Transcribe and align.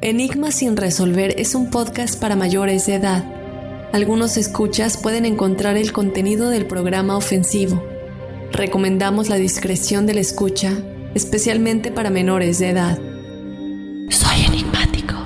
Enigma 0.00 0.52
sin 0.52 0.76
resolver 0.76 1.34
es 1.38 1.56
un 1.56 1.70
podcast 1.70 2.20
para 2.20 2.36
mayores 2.36 2.86
de 2.86 2.94
edad. 2.94 3.24
Algunos 3.92 4.36
escuchas 4.36 4.96
pueden 4.96 5.26
encontrar 5.26 5.76
el 5.76 5.92
contenido 5.92 6.50
del 6.50 6.66
programa 6.66 7.16
ofensivo. 7.16 7.82
Recomendamos 8.52 9.28
la 9.28 9.34
discreción 9.34 10.06
de 10.06 10.14
la 10.14 10.20
escucha, 10.20 10.72
especialmente 11.16 11.90
para 11.90 12.10
menores 12.10 12.60
de 12.60 12.68
edad. 12.68 12.96
Soy 14.08 14.44
enigmático. 14.46 15.16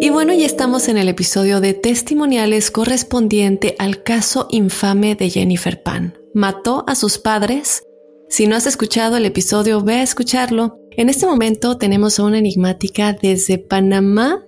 Y 0.00 0.10
bueno, 0.10 0.34
ya 0.34 0.46
estamos 0.46 0.88
en 0.88 0.98
el 0.98 1.08
episodio 1.08 1.60
de 1.60 1.74
testimoniales 1.74 2.72
correspondiente 2.72 3.76
al 3.78 4.02
caso 4.02 4.48
infame 4.50 5.14
de 5.14 5.30
Jennifer 5.30 5.80
Pan. 5.80 6.18
Mató 6.38 6.84
a 6.86 6.94
sus 6.94 7.18
padres. 7.18 7.82
Si 8.28 8.46
no 8.46 8.54
has 8.54 8.64
escuchado 8.68 9.16
el 9.16 9.26
episodio, 9.26 9.82
ve 9.82 9.94
a 9.94 10.02
escucharlo. 10.04 10.78
En 10.92 11.08
este 11.08 11.26
momento 11.26 11.78
tenemos 11.78 12.20
a 12.20 12.22
una 12.22 12.38
enigmática 12.38 13.12
desde 13.12 13.58
Panamá. 13.58 14.46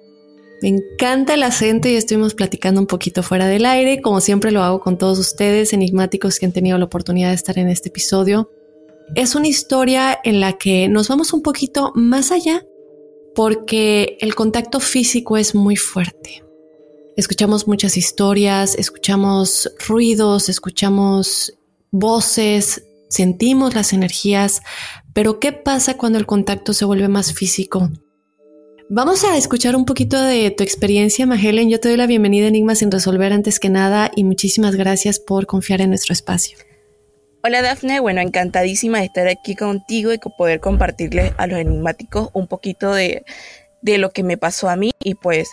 Me 0.62 0.69
encanta 0.69 1.34
el 1.34 1.43
acento 1.43 1.89
y 1.89 1.97
estuvimos 1.97 2.34
platicando 2.34 2.81
un 2.81 2.87
poquito 2.87 3.25
fuera 3.25 3.49
del 3.49 3.67
aire, 3.67 4.01
como 4.03 4.21
siempre 4.21 4.53
lo 4.53 4.62
hago 4.62 4.78
con 4.78 4.99
todos 4.99 5.19
ustedes, 5.19 5.73
enigmáticos 5.73 6.39
que 6.39 6.47
han 6.47 6.53
tenido 6.53 6.78
la 6.78 6.84
oportunidad 6.84 7.31
de 7.31 7.34
estar 7.34 7.59
en 7.59 7.67
este 7.67 7.89
episodio. 7.89 8.49
Es 9.17 9.34
una 9.34 9.49
historia 9.49 10.17
en 10.22 10.39
la 10.39 10.59
que 10.59 10.89
nos 10.89 11.09
vamos 11.09 11.33
un 11.33 11.43
poquito 11.43 11.91
más 11.97 12.31
allá 12.31 12.65
porque 13.34 14.17
el 14.21 14.37
contacto 14.37 14.78
físico 14.78 15.37
es 15.37 15.57
muy 15.57 15.75
fuerte. 15.75 16.45
Escuchamos 17.17 17.67
muchas 17.67 17.97
historias, 17.97 18.77
escuchamos 18.77 19.72
ruidos, 19.89 20.49
escuchamos 20.49 21.53
voces, 21.91 22.84
sentimos 23.09 23.75
las 23.75 23.93
energías, 23.93 24.62
pero 25.12 25.41
¿qué 25.41 25.53
pasa 25.53 25.97
cuando 25.97 26.19
el 26.19 26.27
contacto 26.27 26.73
se 26.73 26.84
vuelve 26.84 27.09
más 27.09 27.33
físico? 27.33 27.91
Vamos 28.89 29.23
a 29.25 29.37
escuchar 29.37 29.77
un 29.77 29.84
poquito 29.84 30.21
de 30.21 30.51
tu 30.51 30.65
experiencia, 30.65 31.25
Magelen. 31.25 31.71
Yo 31.71 31.78
te 31.78 31.89
doy 31.89 31.97
la 31.97 32.09
bienvenida 32.09 32.47
a 32.47 32.49
Enigmas 32.49 32.78
sin 32.78 32.91
resolver 32.91 33.33
antes 33.33 33.61
que 33.61 33.69
nada 33.69 34.11
y 34.17 34.25
muchísimas 34.25 34.75
gracias 34.75 35.21
por 35.21 35.47
confiar 35.47 35.81
en 35.81 35.91
nuestro 35.91 36.12
espacio. 36.12 36.59
Hola 37.43 37.62
Dafne, 37.62 38.01
bueno, 38.01 38.21
encantadísima 38.21 38.99
de 38.99 39.05
estar 39.05 39.28
aquí 39.28 39.55
contigo 39.55 40.12
y 40.12 40.19
poder 40.19 40.61
compartirles 40.61 41.33
a 41.39 41.47
los 41.47 41.59
enigmáticos 41.59 42.31
un 42.34 42.49
poquito 42.49 42.93
de, 42.93 43.25
de 43.81 43.99
lo 43.99 44.11
que 44.11 44.22
me 44.25 44.37
pasó 44.37 44.69
a 44.69 44.77
mí 44.77 44.91
y 45.03 45.15
pues 45.15 45.49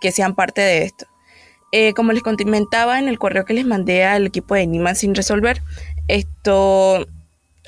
que 0.00 0.12
sean 0.12 0.34
parte 0.34 0.60
de 0.60 0.82
esto. 0.82 1.06
Eh, 1.76 1.92
como 1.92 2.12
les 2.12 2.22
comentaba 2.22 3.00
en 3.00 3.08
el 3.08 3.18
correo 3.18 3.44
que 3.44 3.52
les 3.52 3.66
mandé 3.66 4.04
al 4.04 4.26
equipo 4.26 4.54
de 4.54 4.60
Enigmas 4.60 4.98
sin 4.98 5.12
resolver, 5.12 5.60
esto 6.06 7.04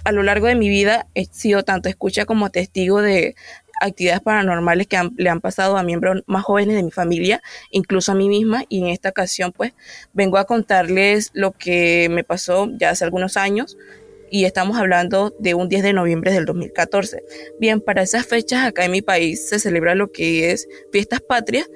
a 0.05 0.13
lo 0.13 0.23
largo 0.23 0.47
de 0.47 0.55
mi 0.55 0.69
vida 0.69 1.09
he 1.17 1.25
sido 1.25 1.65
tanto 1.65 1.89
escucha 1.89 2.25
como 2.25 2.51
testigo 2.51 3.03
de 3.03 3.35
actividades 3.81 4.21
paranormales 4.21 4.87
que 4.87 4.97
le 5.17 5.29
han 5.29 5.41
pasado 5.41 5.77
a 5.77 5.83
miembros 5.83 6.23
más 6.29 6.45
jóvenes 6.45 6.77
de 6.77 6.85
mi 6.85 6.93
familia, 6.93 7.43
incluso 7.73 8.13
a 8.13 8.15
mí 8.15 8.29
misma, 8.29 8.63
y 8.69 8.79
en 8.79 8.87
esta 8.87 9.09
ocasión 9.09 9.51
pues 9.51 9.73
vengo 10.13 10.39
a 10.39 10.45
contarles 10.45 11.33
lo 11.35 11.51
que 11.51 12.07
me 12.09 12.23
pasó 12.23 12.71
ya 12.79 12.91
hace 12.91 13.03
algunos 13.03 13.37
años 13.37 13.77
y 14.31 14.45
estamos 14.45 14.77
hablando 14.77 15.35
de 15.39 15.55
un 15.55 15.69
10 15.69 15.83
de 15.83 15.93
noviembre 15.93 16.33
del 16.33 16.45
2014. 16.45 17.23
Bien, 17.59 17.81
para 17.81 18.03
esas 18.03 18.27
fechas 18.27 18.67
acá 18.67 18.85
en 18.85 18.93
mi 18.93 19.03
país 19.03 19.49
se 19.49 19.59
celebra 19.59 19.95
lo 19.95 20.13
que 20.13 20.53
es 20.53 20.69
fiestas 20.93 21.21
patrias 21.21 21.69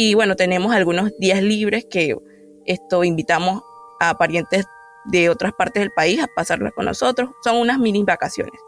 y 0.00 0.14
bueno, 0.14 0.36
tenemos 0.36 0.72
algunos 0.72 1.10
días 1.18 1.42
libres 1.42 1.84
que 1.90 2.14
esto 2.66 3.02
invitamos 3.02 3.64
a 3.98 4.16
parientes 4.16 4.64
de 5.06 5.28
otras 5.28 5.52
partes 5.54 5.80
del 5.80 5.90
país 5.90 6.22
a 6.22 6.28
pasarlas 6.36 6.72
con 6.72 6.84
nosotros. 6.84 7.30
Son 7.42 7.56
unas 7.56 7.80
mini 7.80 8.04
vacaciones. 8.04 8.60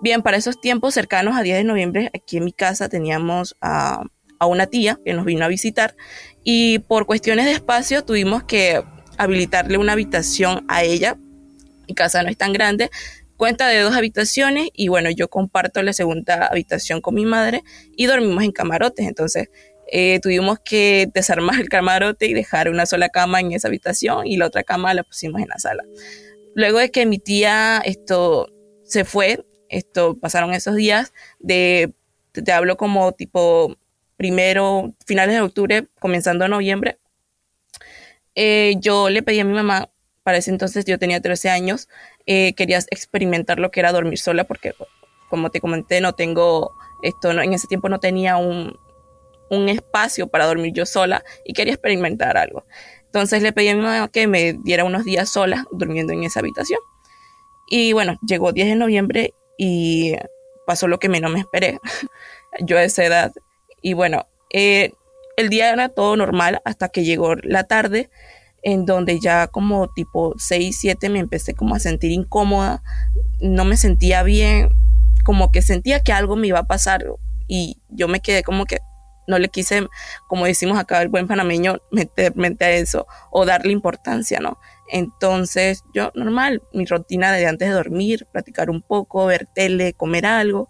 Bien, 0.00 0.22
para 0.22 0.38
esos 0.38 0.58
tiempos 0.58 0.94
cercanos 0.94 1.36
a 1.36 1.42
10 1.42 1.58
de 1.58 1.64
noviembre, 1.64 2.10
aquí 2.14 2.38
en 2.38 2.46
mi 2.46 2.52
casa 2.54 2.88
teníamos 2.88 3.56
a, 3.60 4.04
a 4.38 4.46
una 4.46 4.68
tía 4.68 4.98
que 5.04 5.12
nos 5.12 5.26
vino 5.26 5.44
a 5.44 5.48
visitar 5.48 5.96
y 6.44 6.78
por 6.78 7.04
cuestiones 7.04 7.44
de 7.44 7.52
espacio 7.52 8.02
tuvimos 8.02 8.44
que 8.44 8.82
habilitarle 9.18 9.76
una 9.76 9.92
habitación 9.92 10.64
a 10.66 10.82
ella. 10.82 11.18
Mi 11.88 11.94
casa 11.94 12.22
no 12.22 12.30
es 12.30 12.38
tan 12.38 12.54
grande, 12.54 12.88
cuenta 13.36 13.68
de 13.68 13.80
dos 13.80 13.94
habitaciones 13.94 14.70
y 14.72 14.88
bueno, 14.88 15.10
yo 15.10 15.28
comparto 15.28 15.82
la 15.82 15.92
segunda 15.92 16.46
habitación 16.46 17.02
con 17.02 17.14
mi 17.14 17.26
madre 17.26 17.64
y 17.96 18.06
dormimos 18.06 18.44
en 18.44 18.52
camarotes. 18.52 19.06
Entonces 19.06 19.48
eh, 19.92 20.20
tuvimos 20.20 20.60
que 20.60 21.08
desarmar 21.12 21.58
el 21.60 21.68
camarote 21.68 22.26
y 22.26 22.32
dejar 22.32 22.70
una 22.70 22.86
sola 22.86 23.08
cama 23.08 23.40
en 23.40 23.52
esa 23.52 23.68
habitación 23.68 24.26
y 24.26 24.36
la 24.36 24.46
otra 24.46 24.62
cama 24.62 24.94
la 24.94 25.02
pusimos 25.02 25.42
en 25.42 25.48
la 25.48 25.58
sala. 25.58 25.84
Luego 26.54 26.78
de 26.78 26.90
que 26.90 27.06
mi 27.06 27.18
tía 27.18 27.82
esto 27.84 28.48
se 28.84 29.04
fue, 29.04 29.44
esto 29.68 30.16
pasaron 30.18 30.54
esos 30.54 30.76
días 30.76 31.12
de, 31.40 31.92
te, 32.32 32.52
hablo 32.52 32.76
como 32.76 33.12
tipo 33.12 33.76
primero, 34.16 34.94
finales 35.06 35.34
de 35.34 35.40
octubre, 35.40 35.88
comenzando 35.98 36.46
noviembre, 36.46 36.98
eh, 38.34 38.74
yo 38.78 39.10
le 39.10 39.22
pedí 39.22 39.40
a 39.40 39.44
mi 39.44 39.54
mamá, 39.54 39.90
para 40.22 40.38
ese 40.38 40.50
entonces 40.50 40.84
yo 40.84 40.98
tenía 40.98 41.20
13 41.20 41.50
años, 41.50 41.88
eh, 42.26 42.52
quería 42.54 42.78
experimentar 42.90 43.58
lo 43.58 43.70
que 43.70 43.80
era 43.80 43.92
dormir 43.92 44.18
sola 44.18 44.44
porque, 44.44 44.74
como 45.30 45.50
te 45.50 45.60
comenté, 45.60 46.00
no 46.00 46.14
tengo, 46.14 46.72
esto 47.02 47.32
no, 47.32 47.42
en 47.42 47.54
ese 47.54 47.66
tiempo 47.66 47.88
no 47.88 47.98
tenía 47.98 48.36
un, 48.36 48.76
un 49.50 49.68
espacio 49.68 50.28
para 50.28 50.46
dormir 50.46 50.72
yo 50.72 50.86
sola 50.86 51.24
y 51.44 51.52
quería 51.52 51.74
experimentar 51.74 52.36
algo. 52.36 52.64
Entonces 53.06 53.42
le 53.42 53.52
pedí 53.52 53.68
a 53.68 53.74
mi 53.74 53.82
mamá 53.82 54.08
que 54.08 54.26
me 54.26 54.54
diera 54.64 54.84
unos 54.84 55.04
días 55.04 55.28
sola 55.28 55.66
durmiendo 55.72 56.12
en 56.12 56.22
esa 56.24 56.40
habitación. 56.40 56.80
Y 57.68 57.92
bueno, 57.92 58.18
llegó 58.26 58.52
10 58.52 58.68
de 58.68 58.76
noviembre 58.76 59.34
y 59.58 60.14
pasó 60.66 60.88
lo 60.88 60.98
que 60.98 61.08
menos 61.08 61.32
me 61.32 61.40
esperé. 61.40 61.78
yo 62.60 62.78
a 62.78 62.84
esa 62.84 63.04
edad. 63.04 63.32
Y 63.82 63.94
bueno, 63.94 64.26
eh, 64.52 64.92
el 65.36 65.48
día 65.48 65.72
era 65.72 65.88
todo 65.88 66.16
normal 66.16 66.60
hasta 66.64 66.88
que 66.88 67.04
llegó 67.04 67.34
la 67.36 67.64
tarde. 67.64 68.08
en 68.62 68.84
donde 68.84 69.18
ya 69.20 69.46
como 69.46 69.88
tipo 69.88 70.34
6, 70.36 70.76
7 70.78 71.08
me 71.08 71.18
empecé 71.18 71.54
como 71.54 71.74
a 71.74 71.78
sentir 71.78 72.10
incómoda, 72.10 72.82
no 73.40 73.64
me 73.64 73.78
sentía 73.78 74.22
bien, 74.22 74.68
como 75.24 75.50
que 75.50 75.62
sentía 75.62 76.00
que 76.00 76.12
algo 76.12 76.36
me 76.36 76.48
iba 76.48 76.58
a 76.58 76.66
pasar 76.66 77.06
y 77.48 77.78
yo 77.88 78.06
me 78.06 78.20
quedé 78.20 78.42
como 78.42 78.66
que 78.66 78.80
no 79.30 79.38
le 79.38 79.48
quise, 79.48 79.88
como 80.28 80.44
decimos 80.44 80.78
acá 80.78 81.00
el 81.00 81.08
buen 81.08 81.26
panameño, 81.26 81.78
meter 81.90 82.36
mente 82.36 82.64
a 82.64 82.70
eso 82.72 83.06
o 83.30 83.46
darle 83.46 83.72
importancia, 83.72 84.40
¿no? 84.40 84.58
Entonces 84.88 85.84
yo 85.94 86.10
normal, 86.14 86.62
mi 86.72 86.84
rutina 86.84 87.32
de 87.32 87.46
antes 87.46 87.68
de 87.68 87.74
dormir, 87.74 88.26
platicar 88.32 88.68
un 88.68 88.82
poco, 88.82 89.24
ver 89.26 89.46
tele, 89.54 89.94
comer 89.94 90.26
algo, 90.26 90.68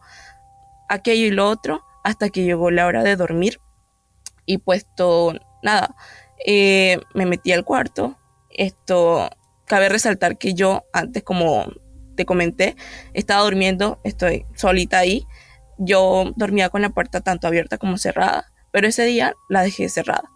aquello 0.88 1.26
y 1.26 1.30
lo 1.30 1.48
otro, 1.48 1.82
hasta 2.04 2.28
que 2.28 2.44
llegó 2.44 2.70
la 2.70 2.86
hora 2.86 3.02
de 3.02 3.16
dormir 3.16 3.60
y 4.46 4.58
puesto 4.58 5.34
nada, 5.62 5.96
eh, 6.46 6.98
me 7.14 7.26
metí 7.26 7.52
al 7.52 7.64
cuarto. 7.64 8.18
Esto, 8.50 9.30
cabe 9.66 9.88
resaltar 9.88 10.36
que 10.36 10.54
yo 10.54 10.84
antes, 10.92 11.22
como 11.22 11.66
te 12.16 12.26
comenté, 12.26 12.76
estaba 13.14 13.44
durmiendo, 13.44 14.00
estoy 14.04 14.44
solita 14.54 14.98
ahí. 14.98 15.24
Yo 15.78 16.32
dormía 16.36 16.68
con 16.68 16.82
la 16.82 16.90
puerta 16.90 17.20
tanto 17.20 17.46
abierta 17.46 17.78
como 17.78 17.96
cerrada, 17.96 18.49
pero 18.72 18.88
ese 18.88 19.04
día 19.04 19.34
la 19.48 19.62
dejé 19.62 19.88
cerrada. 19.88 20.30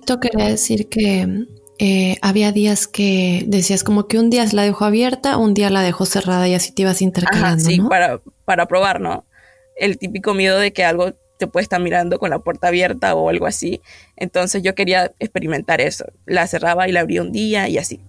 Esto 0.00 0.20
quería 0.20 0.46
decir 0.46 0.88
que 0.88 1.46
eh, 1.78 2.16
había 2.22 2.52
días 2.52 2.86
que 2.86 3.44
decías 3.46 3.84
como 3.84 4.08
que 4.08 4.18
un 4.18 4.30
día 4.30 4.44
la 4.52 4.62
dejó 4.62 4.84
abierta, 4.84 5.36
un 5.36 5.54
día 5.54 5.70
la 5.70 5.82
dejó 5.82 6.06
cerrada 6.06 6.48
y 6.48 6.54
así 6.54 6.72
te 6.72 6.82
ibas 6.82 7.02
intercalando. 7.02 7.64
sí, 7.64 7.80
para, 7.80 8.20
para 8.44 8.66
probar, 8.66 9.00
¿no? 9.00 9.24
El 9.76 9.98
típico 9.98 10.34
miedo 10.34 10.58
de 10.58 10.72
que 10.72 10.84
algo 10.84 11.14
te 11.38 11.48
puede 11.48 11.64
estar 11.64 11.80
mirando 11.80 12.18
con 12.18 12.30
la 12.30 12.38
puerta 12.38 12.68
abierta 12.68 13.14
o 13.14 13.28
algo 13.28 13.46
así. 13.46 13.80
Entonces 14.16 14.62
yo 14.62 14.76
quería 14.76 15.12
experimentar 15.18 15.80
eso. 15.80 16.04
La 16.24 16.46
cerraba 16.46 16.88
y 16.88 16.92
la 16.92 17.00
abría 17.00 17.22
un 17.22 17.32
día 17.32 17.68
y 17.68 17.78
así. 17.78 18.00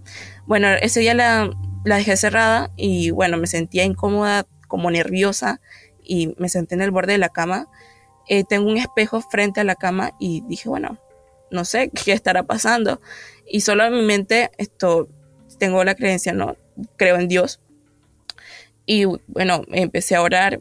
Bueno, 0.46 0.68
ese 0.80 1.00
día 1.00 1.14
la, 1.14 1.50
la 1.84 1.96
dejé 1.96 2.16
cerrada 2.16 2.70
y 2.76 3.10
bueno, 3.10 3.36
me 3.36 3.48
sentía 3.48 3.84
incómoda, 3.84 4.46
como 4.68 4.90
nerviosa 4.90 5.60
y 6.02 6.34
me 6.38 6.48
senté 6.48 6.74
en 6.74 6.82
el 6.82 6.90
borde 6.90 7.12
de 7.12 7.18
la 7.18 7.28
cama. 7.28 7.68
Eh, 8.28 8.44
tengo 8.44 8.68
un 8.68 8.78
espejo 8.78 9.20
frente 9.20 9.60
a 9.60 9.64
la 9.64 9.74
cama 9.74 10.12
y 10.18 10.42
dije, 10.42 10.68
bueno, 10.68 10.98
no 11.50 11.64
sé 11.64 11.90
qué 12.04 12.12
estará 12.12 12.42
pasando. 12.42 13.00
Y 13.46 13.60
solo 13.60 13.84
en 13.84 13.94
mi 13.94 14.02
mente 14.02 14.50
esto, 14.58 15.08
tengo 15.58 15.84
la 15.84 15.94
creencia, 15.94 16.32
¿no? 16.32 16.56
Creo 16.96 17.16
en 17.16 17.28
Dios. 17.28 17.60
Y 18.86 19.04
bueno, 19.26 19.62
empecé 19.72 20.14
a 20.14 20.22
orar, 20.22 20.60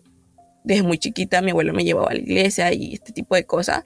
desde 0.63 0.83
muy 0.83 0.97
chiquita 0.97 1.41
mi 1.41 1.51
abuelo 1.51 1.73
me 1.73 1.83
llevaba 1.83 2.11
a 2.11 2.13
la 2.13 2.19
iglesia 2.19 2.71
y 2.73 2.93
este 2.93 3.11
tipo 3.11 3.35
de 3.35 3.45
cosas. 3.45 3.85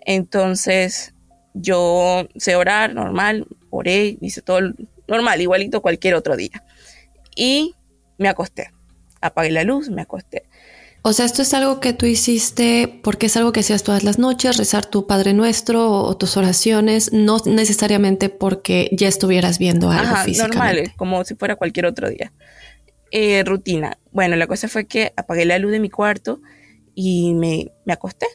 Entonces 0.00 1.14
yo 1.54 2.28
sé 2.36 2.56
orar 2.56 2.94
normal, 2.94 3.46
oré, 3.70 4.18
hice 4.20 4.42
todo 4.42 4.60
normal, 5.06 5.40
igualito 5.40 5.80
cualquier 5.80 6.14
otro 6.14 6.36
día. 6.36 6.64
Y 7.34 7.74
me 8.18 8.28
acosté. 8.28 8.72
Apagué 9.20 9.50
la 9.50 9.64
luz, 9.64 9.88
me 9.88 10.02
acosté. 10.02 10.44
O 11.08 11.14
sea, 11.14 11.24
esto 11.24 11.40
es 11.40 11.54
algo 11.54 11.80
que 11.80 11.94
tú 11.94 12.04
hiciste 12.04 13.00
porque 13.02 13.26
es 13.26 13.36
algo 13.38 13.50
que 13.50 13.60
hacías 13.60 13.82
todas 13.82 14.04
las 14.04 14.18
noches, 14.18 14.58
rezar 14.58 14.84
tu 14.84 15.06
Padre 15.06 15.32
Nuestro 15.32 15.90
o, 15.90 16.14
tus 16.18 16.36
oraciones, 16.36 17.14
no 17.14 17.38
necesariamente 17.46 18.28
porque 18.28 18.90
ya 18.92 19.08
estuvieras 19.08 19.58
viendo 19.58 19.90
algo 19.90 20.12
Ajá, 20.12 20.26
normal, 20.36 20.92
como 20.96 21.24
si 21.24 21.34
fuera 21.34 21.56
cualquier 21.56 21.86
otro 21.86 22.10
día. 22.10 22.34
Eh, 23.10 23.42
rutina. 23.42 23.96
Bueno, 24.12 24.36
la 24.36 24.46
cosa 24.46 24.68
fue 24.68 24.84
que 24.84 25.14
apagué 25.16 25.46
la 25.46 25.58
luz 25.58 25.72
de 25.72 25.80
mi 25.80 25.88
cuarto 25.88 26.42
y 26.94 27.32
me, 27.32 27.72
me 27.86 27.94
acosté. 27.94 28.26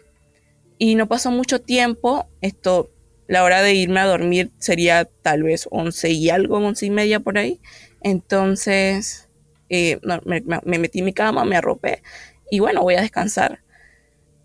Y 0.79 0.95
no 0.95 1.07
pasó 1.07 1.29
mucho 1.29 1.61
tiempo, 1.61 2.27
esto, 2.41 2.89
la 3.27 3.43
hora 3.43 3.61
de 3.61 3.75
irme 3.75 3.99
a 3.99 4.07
dormir 4.07 4.49
sería 4.57 5.05
tal 5.21 5.43
vez 5.43 5.67
once 5.69 6.09
y 6.09 6.31
algo, 6.31 6.57
once 6.57 6.87
y 6.87 6.89
media 6.89 7.19
por 7.19 7.37
ahí. 7.37 7.61
Entonces 8.01 9.29
eh, 9.69 9.99
me, 10.25 10.79
metí 10.79 10.99
en 10.99 11.05
mi 11.05 11.13
cama, 11.13 11.45
me 11.45 11.55
arropé 11.55 12.01
y 12.49 12.59
bueno, 12.59 12.81
voy 12.81 12.95
a 12.95 13.01
descansar. 13.01 13.59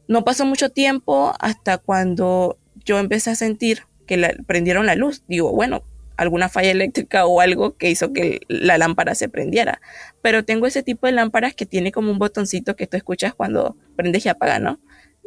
No 0.06 0.24
pasó 0.24 0.46
mucho 0.46 0.70
tiempo 0.70 1.34
hasta 1.40 1.78
cuando 1.78 2.58
yo 2.84 2.98
empecé 2.98 3.30
a 3.30 3.34
sentir 3.34 3.82
que 4.06 4.36
prendieron 4.46 4.86
la 4.86 4.94
luz. 4.94 5.22
Digo, 5.28 5.52
bueno, 5.52 5.82
alguna 6.16 6.48
falla 6.48 6.70
eléctrica 6.70 7.26
o 7.26 7.40
algo 7.40 7.76
que 7.76 7.90
hizo 7.90 8.12
que 8.12 8.40
la 8.48 8.78
lámpara 8.78 9.14
se 9.14 9.28
prendiera. 9.28 9.80
Pero 10.22 10.44
tengo 10.44 10.66
ese 10.66 10.82
tipo 10.82 11.06
de 11.06 11.12
lámparas 11.12 11.54
que 11.54 11.66
tiene 11.66 11.92
como 11.92 12.10
un 12.10 12.18
botoncito 12.18 12.74
que 12.74 12.86
tú 12.86 12.96
escuchas 12.96 13.34
cuando 13.34 13.76
prendes 13.96 14.26
y 14.26 14.28
apaga, 14.28 14.58
¿no? 14.58 14.80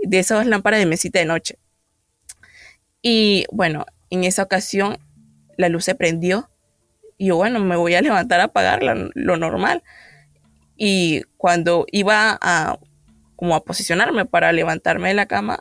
De 0.04 0.20
esas 0.20 0.46
lámparas 0.48 0.80
de 0.80 0.86
mesita 0.86 1.20
de 1.20 1.26
noche. 1.26 1.60
Y 3.02 3.46
bueno, 3.52 3.86
en 4.10 4.26
esa 4.26 4.44
ocasión 4.44 4.98
la 5.58 5.70
luz 5.70 5.86
se 5.86 5.96
prendió 5.96 6.50
y 7.18 7.28
yo, 7.28 7.38
bueno, 7.38 7.60
me 7.60 7.76
voy 7.76 7.94
a 7.94 8.02
levantar 8.02 8.40
a 8.40 8.46
apagarla, 8.46 9.10
lo 9.14 9.38
normal. 9.38 9.84
Y 10.76 11.22
cuando 11.38 11.86
iba 11.92 12.38
a 12.42 12.80
como 13.36 13.56
a 13.56 13.64
posicionarme 13.64 14.26
para 14.26 14.52
levantarme 14.52 15.10
de 15.10 15.16
la 15.16 15.26
cama, 15.26 15.60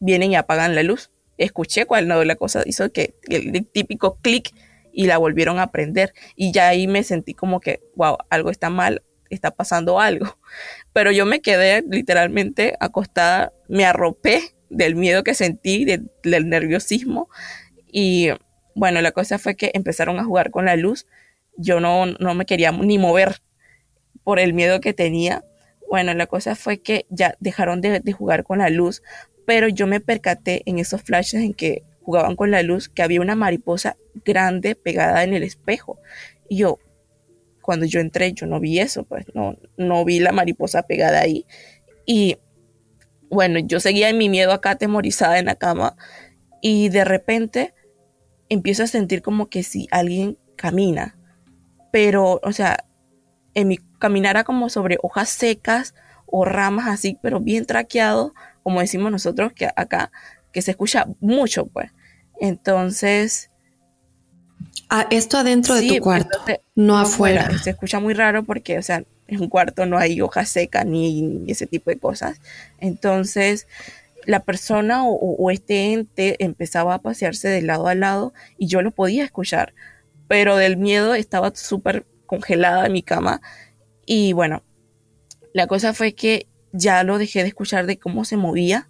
vienen 0.00 0.32
y 0.32 0.36
apagan 0.36 0.74
la 0.74 0.82
luz 0.82 1.10
escuché 1.38 1.86
cuando 1.86 2.24
la 2.24 2.36
cosa 2.36 2.62
hizo 2.66 2.90
que 2.92 3.14
el 3.28 3.66
típico 3.66 4.18
clic 4.20 4.52
y 4.92 5.06
la 5.06 5.18
volvieron 5.18 5.58
a 5.58 5.70
prender 5.70 6.14
y 6.36 6.52
ya 6.52 6.68
ahí 6.68 6.86
me 6.86 7.02
sentí 7.02 7.34
como 7.34 7.60
que, 7.60 7.80
wow, 7.96 8.18
algo 8.30 8.50
está 8.50 8.70
mal, 8.70 9.02
está 9.30 9.50
pasando 9.50 10.00
algo. 10.00 10.38
Pero 10.92 11.10
yo 11.10 11.26
me 11.26 11.40
quedé 11.40 11.82
literalmente 11.88 12.76
acostada, 12.80 13.52
me 13.68 13.84
arropé 13.84 14.54
del 14.70 14.94
miedo 14.94 15.24
que 15.24 15.34
sentí, 15.34 15.84
del 15.84 16.48
nerviosismo 16.48 17.28
y 17.86 18.28
bueno, 18.76 19.00
la 19.00 19.12
cosa 19.12 19.38
fue 19.38 19.56
que 19.56 19.70
empezaron 19.74 20.18
a 20.18 20.24
jugar 20.24 20.50
con 20.50 20.64
la 20.64 20.74
luz. 20.76 21.06
Yo 21.56 21.78
no, 21.78 22.06
no 22.06 22.34
me 22.34 22.44
quería 22.44 22.72
ni 22.72 22.98
mover 22.98 23.40
por 24.24 24.40
el 24.40 24.54
miedo 24.54 24.80
que 24.80 24.94
tenía. 24.94 25.44
Bueno, 25.88 26.14
la 26.14 26.26
cosa 26.26 26.56
fue 26.56 26.80
que 26.80 27.06
ya 27.10 27.36
dejaron 27.40 27.80
de, 27.80 28.00
de 28.00 28.12
jugar 28.12 28.42
con 28.42 28.58
la 28.58 28.70
luz 28.70 29.02
pero 29.46 29.68
yo 29.68 29.86
me 29.86 30.00
percaté 30.00 30.62
en 30.66 30.78
esos 30.78 31.02
flashes 31.02 31.42
en 31.42 31.54
que 31.54 31.84
jugaban 32.02 32.36
con 32.36 32.50
la 32.50 32.62
luz 32.62 32.88
que 32.88 33.02
había 33.02 33.20
una 33.20 33.34
mariposa 33.34 33.96
grande 34.24 34.74
pegada 34.74 35.24
en 35.24 35.34
el 35.34 35.42
espejo. 35.42 35.98
Y 36.48 36.58
yo, 36.58 36.78
cuando 37.62 37.86
yo 37.86 38.00
entré, 38.00 38.32
yo 38.32 38.46
no 38.46 38.60
vi 38.60 38.78
eso, 38.78 39.04
pues 39.04 39.26
no, 39.34 39.56
no 39.76 40.04
vi 40.04 40.20
la 40.20 40.32
mariposa 40.32 40.82
pegada 40.82 41.20
ahí. 41.20 41.46
Y 42.06 42.38
bueno, 43.30 43.58
yo 43.58 43.80
seguía 43.80 44.08
en 44.08 44.18
mi 44.18 44.28
miedo 44.28 44.52
acá 44.52 44.72
atemorizada 44.72 45.38
en 45.38 45.46
la 45.46 45.56
cama 45.56 45.96
y 46.60 46.88
de 46.90 47.04
repente 47.04 47.74
empiezo 48.48 48.82
a 48.82 48.86
sentir 48.86 49.22
como 49.22 49.48
que 49.48 49.62
si 49.62 49.88
alguien 49.90 50.38
camina, 50.56 51.18
pero, 51.90 52.40
o 52.42 52.52
sea, 52.52 52.84
en 53.54 53.68
mi 53.68 53.78
caminara 54.04 54.44
como 54.44 54.68
sobre 54.68 54.98
hojas 55.02 55.30
secas 55.30 55.94
o 56.26 56.44
ramas 56.44 56.88
así, 56.88 57.18
pero 57.22 57.40
bien 57.40 57.64
traqueado, 57.64 58.34
como 58.62 58.80
decimos 58.80 59.10
nosotros 59.10 59.54
que 59.54 59.70
acá, 59.76 60.12
que 60.52 60.60
se 60.60 60.72
escucha 60.72 61.06
mucho, 61.20 61.64
pues. 61.64 61.90
Entonces... 62.38 63.50
Ah, 64.90 65.06
esto 65.10 65.38
adentro 65.38 65.74
de 65.74 65.80
tu 65.80 65.88
pues, 65.88 66.00
cuarto, 66.02 66.38
no 66.74 66.98
afuera. 66.98 67.48
Se 67.62 67.70
escucha 67.70 67.98
muy 67.98 68.12
raro 68.12 68.42
porque, 68.42 68.76
o 68.76 68.82
sea, 68.82 69.04
en 69.26 69.40
un 69.40 69.48
cuarto 69.48 69.86
no 69.86 69.96
hay 69.96 70.20
hoja 70.20 70.44
seca 70.44 70.84
ni, 70.84 71.42
ese 71.46 71.66
tipo 71.66 71.88
de 71.88 71.96
cosas. 71.96 72.42
Entonces, 72.80 73.66
la 74.26 74.40
persona 74.40 75.02
o, 75.06 75.50
este 75.50 75.94
ente 75.94 76.36
empezaba 76.44 76.92
a 76.92 77.00
pasearse 77.00 77.48
de 77.48 77.62
lado 77.62 77.88
a 77.88 77.94
lado 77.94 78.34
y 78.58 78.66
yo 78.66 78.82
lo 78.82 78.90
podía 78.90 79.24
escuchar, 79.24 79.72
pero 80.28 80.58
del 80.58 80.76
miedo 80.76 81.14
estaba 81.14 81.54
súper 81.54 82.04
congelada 82.26 82.84
en 82.84 82.92
mi 82.92 83.02
cama. 83.02 83.40
Y 84.06 84.32
bueno, 84.32 84.62
la 85.52 85.66
cosa 85.66 85.94
fue 85.94 86.14
que 86.14 86.46
ya 86.72 87.04
lo 87.04 87.18
dejé 87.18 87.42
de 87.42 87.48
escuchar 87.48 87.86
de 87.86 87.98
cómo 87.98 88.24
se 88.24 88.36
movía 88.36 88.88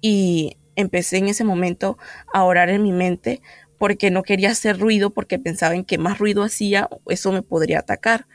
y 0.00 0.56
empecé 0.76 1.18
en 1.18 1.28
ese 1.28 1.44
momento 1.44 1.98
a 2.32 2.44
orar 2.44 2.70
en 2.70 2.82
mi 2.82 2.92
mente 2.92 3.42
porque 3.78 4.10
no 4.10 4.22
quería 4.22 4.50
hacer 4.50 4.78
ruido 4.78 5.10
porque 5.10 5.38
pensaba 5.38 5.74
en 5.74 5.84
que 5.84 5.98
más 5.98 6.18
ruido 6.18 6.42
hacía 6.42 6.88
eso 7.08 7.32
me 7.32 7.42
podría 7.42 7.80
atacar. 7.80 8.26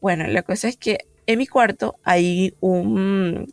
Bueno, 0.00 0.26
la 0.26 0.42
cosa 0.42 0.68
es 0.68 0.76
que 0.76 0.98
en 1.26 1.38
mi 1.38 1.46
cuarto 1.46 1.96
hay 2.04 2.54
un, 2.60 3.52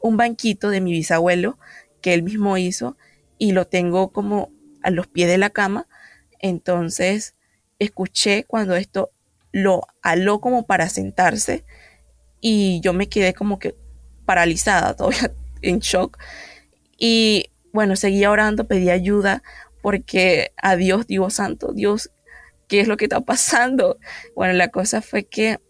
un 0.00 0.16
banquito 0.16 0.70
de 0.70 0.80
mi 0.80 0.92
bisabuelo 0.92 1.58
que 2.00 2.14
él 2.14 2.22
mismo 2.22 2.56
hizo 2.56 2.96
y 3.38 3.52
lo 3.52 3.66
tengo 3.66 4.12
como 4.12 4.50
a 4.82 4.90
los 4.90 5.06
pies 5.06 5.28
de 5.28 5.38
la 5.38 5.50
cama. 5.50 5.88
Entonces 6.40 7.34
escuché 7.78 8.44
cuando 8.44 8.76
esto 8.76 9.10
lo 9.54 9.86
aló 10.02 10.40
como 10.40 10.66
para 10.66 10.88
sentarse 10.88 11.64
y 12.40 12.80
yo 12.80 12.92
me 12.92 13.08
quedé 13.08 13.34
como 13.34 13.60
que 13.60 13.76
paralizada, 14.26 14.96
todavía 14.96 15.32
en 15.62 15.78
shock. 15.78 16.18
Y 16.98 17.50
bueno, 17.72 17.94
seguía 17.94 18.32
orando, 18.32 18.66
pedí 18.66 18.90
ayuda 18.90 19.44
porque 19.80 20.52
a 20.56 20.74
Dios, 20.74 21.06
Dios 21.06 21.34
santo, 21.34 21.72
Dios, 21.72 22.10
¿qué 22.66 22.80
es 22.80 22.88
lo 22.88 22.96
que 22.96 23.04
está 23.04 23.20
pasando? 23.20 23.98
Bueno, 24.34 24.54
la 24.54 24.68
cosa 24.68 25.00
fue 25.00 25.24
que 25.24 25.60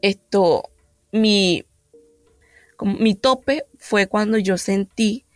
esto, 0.00 0.70
mi, 1.10 1.64
mi 2.80 3.16
tope 3.16 3.64
fue 3.76 4.06
cuando 4.06 4.38
yo 4.38 4.56
sentí 4.56 5.26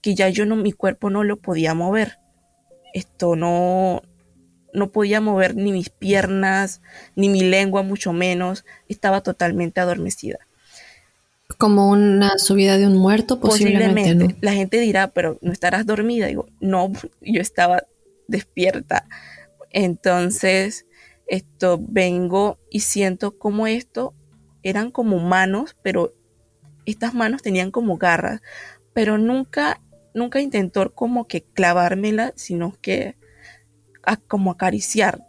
que 0.00 0.14
ya 0.14 0.30
yo 0.30 0.46
no, 0.46 0.56
mi 0.56 0.72
cuerpo 0.72 1.10
no 1.10 1.24
lo 1.24 1.36
podía 1.36 1.74
mover. 1.74 2.18
esto 2.94 3.36
no, 3.36 4.02
no 4.72 4.90
podía 4.90 5.20
mover 5.20 5.56
ni 5.56 5.72
mis 5.72 5.90
piernas, 5.90 6.80
ni 7.16 7.28
mi 7.28 7.42
lengua, 7.42 7.82
mucho 7.82 8.12
menos. 8.12 8.64
Estaba 8.88 9.22
totalmente 9.22 9.80
adormecida. 9.80 10.38
Como 11.58 11.90
una 11.90 12.38
subida 12.38 12.78
de 12.78 12.86
un 12.86 12.96
muerto, 12.96 13.40
posiblemente. 13.40 14.36
La 14.40 14.52
gente 14.52 14.78
dirá, 14.78 15.08
pero 15.08 15.38
no 15.42 15.52
estarás 15.52 15.86
dormida. 15.86 16.26
Digo, 16.26 16.46
no, 16.60 16.92
yo 17.20 17.40
estaba 17.40 17.84
despierta. 18.28 19.06
Entonces, 19.70 20.86
esto 21.26 21.78
vengo 21.80 22.58
y 22.70 22.80
siento 22.80 23.38
como 23.38 23.66
esto 23.66 24.14
eran 24.62 24.90
como 24.90 25.18
manos, 25.18 25.76
pero 25.82 26.12
estas 26.86 27.14
manos 27.14 27.42
tenían 27.42 27.70
como 27.70 27.98
garras, 27.98 28.42
pero 28.92 29.16
nunca, 29.16 29.80
nunca 30.14 30.40
intentó 30.40 30.92
como 30.92 31.26
que 31.26 31.42
clavármela, 31.42 32.32
sino 32.36 32.76
que 32.80 33.16
como 34.26 34.52
acariciar. 34.52 35.26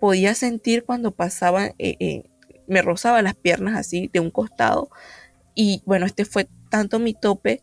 Podía 0.00 0.34
sentir 0.34 0.84
cuando 0.84 1.12
pasaba, 1.12 1.66
eh, 1.78 1.96
eh, 1.98 2.24
me 2.66 2.82
rozaba 2.82 3.22
las 3.22 3.34
piernas 3.34 3.76
así 3.76 4.10
de 4.12 4.20
un 4.20 4.30
costado. 4.30 4.90
Y 5.54 5.82
bueno, 5.86 6.06
este 6.06 6.24
fue 6.24 6.48
tanto 6.68 6.98
mi 6.98 7.14
tope 7.14 7.62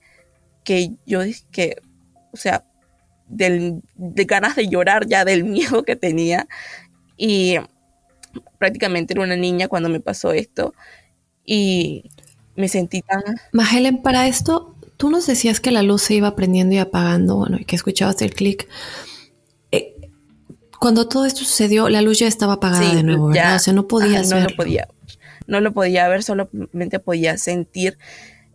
que 0.63 0.93
yo 1.05 1.21
dije 1.21 1.43
que, 1.51 1.75
o 2.31 2.38
sea, 2.38 2.65
del, 3.27 3.81
de 3.95 4.25
ganas 4.25 4.55
de 4.55 4.67
llorar 4.67 5.07
ya 5.07 5.25
del 5.25 5.43
miedo 5.45 5.83
que 5.83 5.95
tenía. 5.95 6.48
Y 7.17 7.55
prácticamente 8.57 9.13
era 9.13 9.24
una 9.24 9.36
niña 9.36 9.67
cuando 9.67 9.89
me 9.89 10.00
pasó 10.00 10.31
esto. 10.31 10.74
Y 11.45 12.10
me 12.55 12.67
sentí 12.67 13.01
tan... 13.01 13.21
Magelen, 13.51 14.01
para 14.01 14.27
esto, 14.27 14.75
tú 14.98 15.10
nos 15.10 15.25
decías 15.25 15.60
que 15.60 15.71
la 15.71 15.83
luz 15.83 16.03
se 16.03 16.15
iba 16.15 16.36
prendiendo 16.36 16.75
y 16.75 16.77
apagando, 16.77 17.36
bueno, 17.38 17.57
y 17.60 17.65
que 17.65 17.75
escuchabas 17.75 18.21
el 18.21 18.33
clic. 18.33 18.67
Cuando 20.81 21.07
todo 21.07 21.27
esto 21.27 21.41
sucedió, 21.41 21.89
la 21.89 22.01
luz 22.01 22.17
ya 22.17 22.27
estaba 22.27 22.53
apagada 22.53 22.95
de 22.95 23.03
nuevo, 23.03 23.27
¿verdad? 23.27 23.57
o 23.57 23.59
sea, 23.59 23.71
no 23.71 23.88
podía 23.88 24.23
No 24.23 24.39
lo 24.39 24.55
podía, 24.55 24.88
no 25.45 25.61
lo 25.61 25.73
podía 25.73 26.07
ver, 26.07 26.23
solamente 26.23 26.97
podía 26.97 27.38
sentir. 27.38 28.00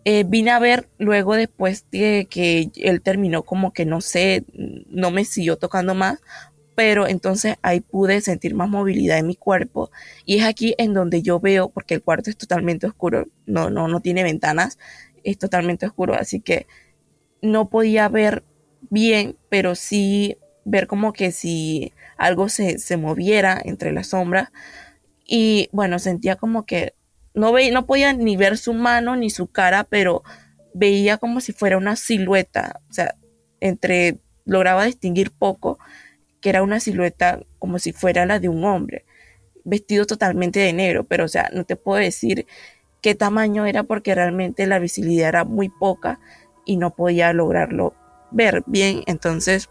Eh, 0.04 0.24
vine 0.26 0.50
a 0.50 0.58
ver 0.58 0.88
luego 0.98 1.36
después 1.36 1.86
de 1.92 2.26
que 2.28 2.68
él 2.74 3.00
terminó 3.00 3.44
como 3.44 3.72
que 3.72 3.84
no 3.84 4.00
sé, 4.00 4.44
no 4.88 5.12
me 5.12 5.24
siguió 5.24 5.56
tocando 5.56 5.94
más, 5.94 6.18
pero 6.74 7.06
entonces 7.06 7.58
ahí 7.62 7.78
pude 7.78 8.20
sentir 8.20 8.56
más 8.56 8.68
movilidad 8.68 9.18
en 9.18 9.28
mi 9.28 9.36
cuerpo 9.36 9.92
y 10.24 10.38
es 10.38 10.44
aquí 10.44 10.74
en 10.78 10.94
donde 10.94 11.22
yo 11.22 11.38
veo, 11.38 11.68
porque 11.68 11.94
el 11.94 12.02
cuarto 12.02 12.28
es 12.28 12.36
totalmente 12.36 12.88
oscuro, 12.88 13.26
no, 13.46 13.70
no, 13.70 13.86
no 13.86 14.00
tiene 14.00 14.24
ventanas, 14.24 14.78
es 15.22 15.38
totalmente 15.38 15.86
oscuro, 15.86 16.16
así 16.16 16.40
que 16.40 16.66
no 17.40 17.68
podía 17.68 18.08
ver 18.08 18.42
bien, 18.90 19.36
pero 19.48 19.76
sí 19.76 20.38
ver 20.64 20.88
como 20.88 21.12
que 21.12 21.30
si 21.30 21.92
algo 22.16 22.48
se, 22.48 22.96
moviera 22.96 23.60
entre 23.64 23.92
las 23.92 24.08
sombras 24.08 24.50
y 25.26 25.68
bueno, 25.72 25.98
sentía 25.98 26.36
como 26.36 26.64
que 26.66 26.94
no, 27.34 27.52
veía, 27.52 27.72
no 27.72 27.86
podía 27.86 28.12
ni 28.12 28.36
ver 28.36 28.58
su 28.58 28.72
mano 28.72 29.16
ni 29.16 29.30
su 29.30 29.48
cara, 29.48 29.84
pero 29.84 30.22
veía 30.74 31.18
como 31.18 31.40
si 31.40 31.52
fuera 31.52 31.76
una 31.76 31.96
silueta, 31.96 32.80
o 32.88 32.92
sea, 32.92 33.16
entre 33.60 34.18
lograba 34.44 34.84
distinguir 34.84 35.32
poco 35.32 35.78
que 36.40 36.50
era 36.50 36.62
una 36.62 36.80
silueta 36.80 37.40
como 37.58 37.78
si 37.78 37.92
fuera 37.92 38.26
la 38.26 38.38
de 38.38 38.48
un 38.48 38.64
hombre, 38.64 39.04
vestido 39.64 40.06
totalmente 40.06 40.60
de 40.60 40.72
negro, 40.72 41.04
pero 41.04 41.24
o 41.24 41.28
sea, 41.28 41.50
no 41.52 41.64
te 41.64 41.76
puedo 41.76 41.98
decir 41.98 42.46
qué 43.02 43.14
tamaño 43.14 43.66
era 43.66 43.82
porque 43.82 44.14
realmente 44.14 44.66
la 44.66 44.78
visibilidad 44.78 45.28
era 45.28 45.44
muy 45.44 45.68
poca 45.68 46.20
y 46.64 46.76
no 46.76 46.94
podía 46.94 47.32
lograrlo 47.32 47.94
ver 48.30 48.62
bien, 48.66 49.02
entonces 49.06 49.68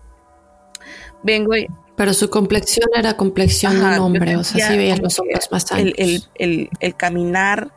vengo 1.25 1.55
y... 1.55 1.67
Pero 1.95 2.13
su 2.13 2.29
complexión 2.29 2.89
era 2.93 3.15
complexión 3.15 3.79
de 3.79 3.85
un 3.85 3.99
hombre, 3.99 4.35
o 4.35 4.43
sea, 4.43 4.67
sí 4.67 4.77
veías 4.77 4.99
los 4.99 5.17
ojos 5.17 5.49
más 5.49 5.71
el, 5.71 5.93
el, 6.35 6.69
el, 6.79 6.95
caminar, 6.95 7.71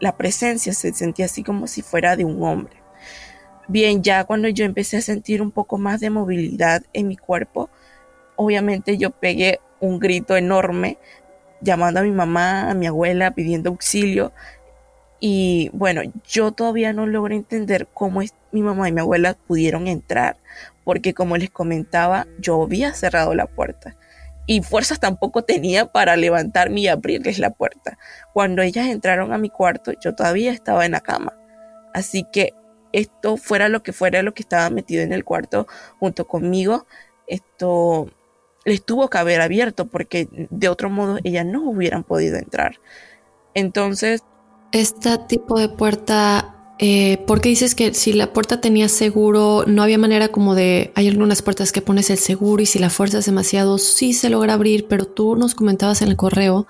la 0.00 0.16
presencia 0.16 0.72
se 0.72 0.92
sentía 0.92 1.26
así 1.26 1.44
como 1.44 1.68
si 1.68 1.82
fuera 1.82 2.16
de 2.16 2.24
un 2.24 2.42
hombre. 2.42 2.74
Bien, 3.68 4.02
ya 4.02 4.24
cuando 4.24 4.48
yo 4.48 4.64
empecé 4.64 4.96
a 4.96 5.00
sentir 5.00 5.42
un 5.42 5.52
poco 5.52 5.78
más 5.78 6.00
de 6.00 6.10
movilidad 6.10 6.82
en 6.92 7.06
mi 7.06 7.16
cuerpo, 7.16 7.70
obviamente 8.34 8.98
yo 8.98 9.10
pegué 9.10 9.60
un 9.78 10.00
grito 10.00 10.36
enorme 10.36 10.98
llamando 11.60 12.00
a 12.00 12.02
mi 12.02 12.10
mamá, 12.10 12.70
a 12.70 12.74
mi 12.74 12.86
abuela, 12.86 13.32
pidiendo 13.32 13.70
auxilio. 13.70 14.32
Y 15.20 15.70
bueno, 15.72 16.02
yo 16.28 16.52
todavía 16.52 16.92
no 16.92 17.06
logro 17.06 17.34
entender 17.34 17.86
cómo 17.92 18.22
es, 18.22 18.34
mi 18.52 18.62
mamá 18.62 18.88
y 18.88 18.92
mi 18.92 19.00
abuela 19.00 19.36
pudieron 19.46 19.86
entrar, 19.86 20.36
porque 20.84 21.14
como 21.14 21.36
les 21.36 21.50
comentaba, 21.50 22.26
yo 22.38 22.62
había 22.62 22.94
cerrado 22.94 23.34
la 23.34 23.46
puerta 23.46 23.96
y 24.50 24.62
fuerzas 24.62 24.98
tampoco 24.98 25.44
tenía 25.44 25.86
para 25.86 26.16
levantarme 26.16 26.80
y 26.80 26.88
abrirles 26.88 27.38
la 27.38 27.50
puerta. 27.50 27.98
Cuando 28.32 28.62
ellas 28.62 28.88
entraron 28.88 29.32
a 29.32 29.38
mi 29.38 29.48
cuarto, 29.48 29.92
yo 30.00 30.16
todavía 30.16 30.50
estaba 30.50 30.84
en 30.84 30.90
la 30.90 31.00
cama. 31.00 31.36
Así 31.94 32.26
que 32.32 32.54
esto 32.92 33.36
fuera 33.36 33.68
lo 33.68 33.84
que 33.84 33.92
fuera 33.92 34.22
lo 34.22 34.34
que 34.34 34.42
estaba 34.42 34.68
metido 34.70 35.02
en 35.02 35.12
el 35.12 35.24
cuarto 35.24 35.68
junto 36.00 36.26
conmigo, 36.26 36.86
esto 37.28 38.10
les 38.64 38.84
tuvo 38.84 39.08
que 39.08 39.18
haber 39.18 39.40
abierto 39.40 39.86
porque 39.86 40.28
de 40.32 40.68
otro 40.68 40.90
modo 40.90 41.18
ellas 41.22 41.46
no 41.46 41.62
hubieran 41.62 42.02
podido 42.02 42.36
entrar. 42.36 42.80
Entonces... 43.54 44.24
Este 44.72 45.16
tipo 45.28 45.60
de 45.60 45.68
puerta, 45.68 46.56
eh, 46.82 47.22
porque 47.26 47.50
dices 47.50 47.74
que 47.74 47.92
si 47.92 48.14
la 48.14 48.32
puerta 48.32 48.60
tenía 48.60 48.88
seguro, 48.88 49.64
no 49.66 49.82
había 49.82 49.98
manera 49.98 50.28
como 50.28 50.54
de... 50.54 50.92
Hay 50.94 51.08
algunas 51.08 51.42
puertas 51.42 51.72
que 51.72 51.82
pones 51.82 52.08
el 52.08 52.16
seguro 52.18 52.62
y 52.62 52.66
si 52.66 52.78
la 52.78 52.88
fuerza 52.88 53.18
es 53.18 53.26
demasiado, 53.26 53.76
sí 53.76 54.14
se 54.14 54.30
logra 54.30 54.54
abrir, 54.54 54.88
pero 54.88 55.04
tú 55.04 55.36
nos 55.36 55.54
comentabas 55.54 56.00
en 56.00 56.08
el 56.08 56.16
correo 56.16 56.66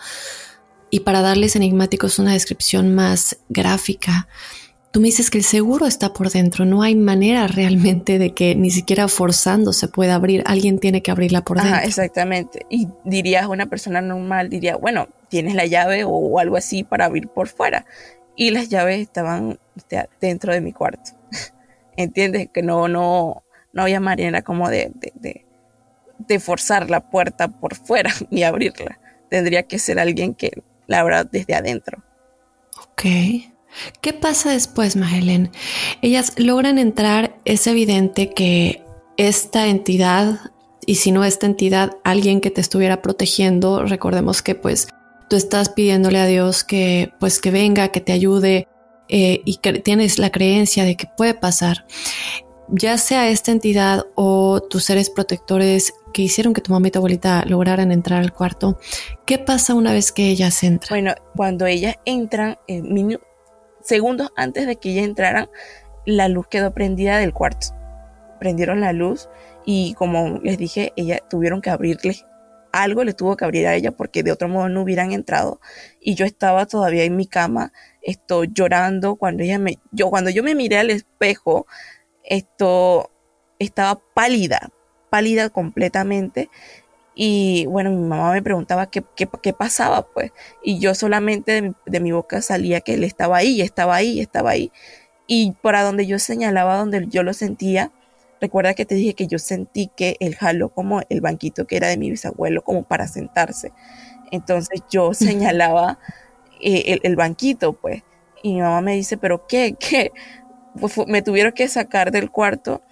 y 0.90 1.00
para 1.00 1.22
darles 1.22 1.54
enigmáticos 1.54 2.18
una 2.18 2.32
descripción 2.32 2.92
más 2.92 3.36
gráfica, 3.48 4.26
Tú 4.92 4.98
me 4.98 5.06
dices 5.06 5.30
que 5.30 5.38
el 5.38 5.44
seguro 5.44 5.86
está 5.86 6.12
por 6.12 6.30
dentro, 6.30 6.64
no 6.64 6.82
hay 6.82 6.96
manera 6.96 7.46
realmente 7.46 8.18
de 8.18 8.34
que 8.34 8.56
ni 8.56 8.72
siquiera 8.72 9.06
forzando 9.06 9.72
se 9.72 9.86
pueda 9.86 10.16
abrir, 10.16 10.42
alguien 10.46 10.80
tiene 10.80 11.00
que 11.00 11.12
abrirla 11.12 11.42
por 11.42 11.62
dentro. 11.62 11.80
exactamente. 11.84 12.66
Y 12.68 12.88
dirías, 13.04 13.46
una 13.46 13.66
persona 13.66 14.00
normal 14.00 14.48
diría, 14.50 14.74
bueno, 14.76 15.06
tienes 15.28 15.54
la 15.54 15.64
llave 15.64 16.02
o, 16.04 16.40
algo 16.40 16.56
así 16.56 16.82
para 16.82 17.04
abrir 17.04 17.28
por 17.28 17.46
fuera. 17.46 17.86
Y 18.40 18.52
las 18.52 18.70
llaves 18.70 19.00
estaban 19.00 19.58
dentro 20.18 20.54
de 20.54 20.62
mi 20.62 20.72
cuarto. 20.72 21.10
¿Entiendes? 21.98 22.48
Que 22.50 22.62
no, 22.62 22.88
no, 22.88 23.44
no 23.74 23.82
había 23.82 24.00
manera 24.00 24.40
como 24.40 24.70
de, 24.70 24.90
de, 24.96 26.40
forzar 26.40 26.88
la 26.88 27.10
puerta 27.10 27.48
por 27.48 27.74
fuera 27.74 28.10
ni 28.30 28.42
abrirla. 28.42 28.98
Tendría 29.28 29.64
que 29.64 29.78
ser 29.78 29.98
alguien 29.98 30.32
que 30.34 30.52
la 30.86 31.00
abra 31.00 31.24
desde 31.24 31.54
adentro. 31.54 32.02
Ok. 32.82 33.02
¿Qué 34.00 34.12
pasa 34.18 34.52
después, 34.52 34.96
Magelen? 34.96 35.50
Ellas 36.00 36.32
logran 36.38 36.78
entrar, 36.78 37.36
es 37.44 37.66
evidente 37.66 38.30
que 38.30 38.82
esta 39.18 39.66
entidad, 39.66 40.40
y 40.86 40.94
si 40.94 41.12
no 41.12 41.24
esta 41.24 41.44
entidad, 41.44 41.98
alguien 42.04 42.40
que 42.40 42.50
te 42.50 42.62
estuviera 42.62 43.02
protegiendo, 43.02 43.84
recordemos 43.84 44.40
que 44.40 44.54
pues 44.54 44.88
tú 45.30 45.36
estás 45.36 45.68
pidiéndole 45.68 46.18
a 46.18 46.26
Dios 46.26 46.64
que 46.64 47.12
pues 47.20 47.40
que 47.40 47.52
venga, 47.52 47.88
que 47.88 48.00
te 48.00 48.12
ayude 48.12 48.66
eh, 49.08 49.40
y 49.44 49.58
que 49.58 49.74
tienes 49.74 50.18
la 50.18 50.30
creencia 50.30 50.84
de 50.84 50.96
que 50.96 51.06
puede 51.16 51.34
pasar. 51.34 51.86
Ya 52.68 52.98
sea 52.98 53.28
esta 53.28 53.52
entidad 53.52 54.06
o 54.16 54.60
tus 54.60 54.84
seres 54.84 55.08
protectores 55.08 55.94
que 56.12 56.22
hicieron 56.22 56.52
que 56.52 56.60
tu 56.60 56.72
mamá 56.72 56.88
y 56.88 56.90
tu 56.90 56.98
abuelita 56.98 57.44
lograran 57.46 57.92
entrar 57.92 58.20
al 58.20 58.32
cuarto, 58.32 58.78
¿qué 59.24 59.38
pasa 59.38 59.74
una 59.74 59.92
vez 59.92 60.10
que 60.12 60.28
ellas 60.28 60.62
entran? 60.64 60.88
Bueno, 60.90 61.14
cuando 61.36 61.66
ellas 61.66 61.96
entran, 62.04 62.58
eh, 62.66 62.82
segundos 63.82 64.30
antes 64.36 64.66
de 64.66 64.76
que 64.76 64.90
ella 64.90 65.04
entraran, 65.04 65.48
la 66.06 66.28
luz 66.28 66.48
quedó 66.48 66.72
prendida 66.72 67.18
del 67.18 67.32
cuarto. 67.32 67.68
Prendieron 68.40 68.80
la 68.80 68.92
luz 68.92 69.28
y 69.64 69.94
como 69.94 70.40
les 70.42 70.58
dije, 70.58 70.92
ella 70.96 71.20
tuvieron 71.28 71.60
que 71.60 71.70
abrirle 71.70 72.16
algo, 72.72 73.04
le 73.04 73.14
tuvo 73.14 73.36
que 73.36 73.44
abrir 73.44 73.66
a 73.66 73.74
ella 73.74 73.92
porque 73.92 74.22
de 74.22 74.32
otro 74.32 74.48
modo 74.48 74.68
no 74.68 74.82
hubieran 74.82 75.12
entrado. 75.12 75.60
Y 76.00 76.14
yo 76.14 76.24
estaba 76.24 76.66
todavía 76.66 77.04
en 77.04 77.16
mi 77.16 77.26
cama, 77.26 77.72
esto 78.02 78.44
llorando 78.44 79.16
cuando 79.16 79.42
ella 79.42 79.58
me, 79.58 79.78
yo 79.92 80.10
cuando 80.10 80.30
yo 80.30 80.42
me 80.42 80.54
miré 80.54 80.78
al 80.78 80.90
espejo, 80.90 81.66
esto 82.24 83.10
estaba 83.58 84.00
pálida, 84.14 84.70
pálida 85.10 85.50
completamente 85.50 86.48
y 87.22 87.66
bueno, 87.66 87.90
mi 87.90 88.08
mamá 88.08 88.32
me 88.32 88.42
preguntaba 88.42 88.90
qué, 88.90 89.04
qué, 89.14 89.52
pasaba, 89.52 90.06
pues. 90.06 90.32
Y 90.62 90.78
yo 90.78 90.94
solamente 90.94 91.74
de, 91.84 92.00
mi 92.00 92.12
boca 92.12 92.40
salía 92.40 92.80
que 92.80 92.94
él 92.94 93.04
estaba 93.04 93.36
ahí, 93.36 93.60
estaba 93.60 93.96
ahí, 93.96 94.20
estaba 94.20 94.50
ahí. 94.52 94.72
Y 95.26 95.52
para 95.60 95.82
donde 95.82 96.06
yo 96.06 96.18
señalaba, 96.18 96.76
donde 96.76 97.06
yo 97.08 97.22
lo 97.22 97.34
sentía, 97.34 97.92
recuerda 98.40 98.74
que 98.74 98.86
te 98.86 98.94
dije 98.94 99.14
que 99.14 99.26
yo 99.26 99.38
sentí 99.38 99.90
que 99.96 100.16
él 100.20 100.34
jaló 100.34 100.70
como 100.70 101.00
el 101.08 101.20
banquito 101.20 101.66
que 101.66 101.76
era 101.76 101.88
de 101.88 101.96
mi 101.96 102.10
bisabuelo, 102.10 102.62
como 102.62 102.84
para 102.84 103.06
sentarse. 103.06 103.72
Entonces 104.30 104.80
yo 104.90 105.14
señalaba 105.14 105.98
eh, 106.60 106.98
el, 107.02 107.16
banquito, 107.16 107.74
pues. 107.74 108.02
Y 108.42 108.54
mi 108.54 108.60
mamá 108.60 108.80
me 108.80 108.94
dice, 108.94 109.18
¿pero 109.18 109.46
qué? 109.46 109.76
¿Qué? 109.78 110.12
Pues 110.80 110.96
me 111.06 111.22
tuvieron 111.22 111.52
que 111.52 111.68
sacar 111.68 112.10
del 112.10 112.30
cuarto 112.30 112.82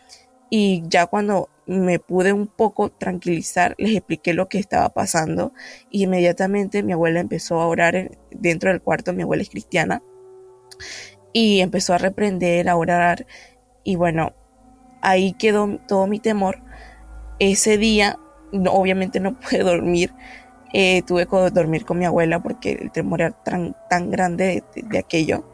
y 0.50 0.82
ya 0.88 1.06
cuando 1.06 1.48
me 1.66 1.98
pude 1.98 2.32
un 2.32 2.46
poco 2.46 2.90
tranquilizar, 2.90 3.74
les 3.78 3.94
expliqué 3.94 4.32
lo 4.32 4.48
que 4.48 4.58
estaba 4.58 4.88
pasando 4.88 5.52
y 5.90 6.04
inmediatamente 6.04 6.82
mi 6.82 6.92
abuela 6.92 7.20
empezó 7.20 7.60
a 7.60 7.66
orar 7.66 8.10
dentro 8.30 8.70
del 8.70 8.80
cuarto, 8.80 9.12
mi 9.12 9.22
abuela 9.22 9.42
es 9.42 9.50
cristiana, 9.50 10.02
y 11.32 11.60
empezó 11.60 11.92
a 11.94 11.98
reprender, 11.98 12.68
a 12.68 12.76
orar 12.76 13.26
y 13.84 13.96
bueno, 13.96 14.32
ahí 15.00 15.32
quedó 15.32 15.78
todo 15.86 16.06
mi 16.06 16.18
temor. 16.18 16.60
Ese 17.38 17.78
día, 17.78 18.18
obviamente 18.52 19.20
no 19.20 19.34
pude 19.40 19.60
dormir, 19.60 20.12
eh, 20.72 21.02
tuve 21.06 21.26
que 21.26 21.50
dormir 21.50 21.84
con 21.84 21.98
mi 21.98 22.04
abuela 22.04 22.42
porque 22.42 22.72
el 22.72 22.90
temor 22.90 23.20
era 23.20 23.30
tan, 23.30 23.76
tan 23.88 24.10
grande 24.10 24.64
de 24.74 24.98
aquello. 24.98 25.44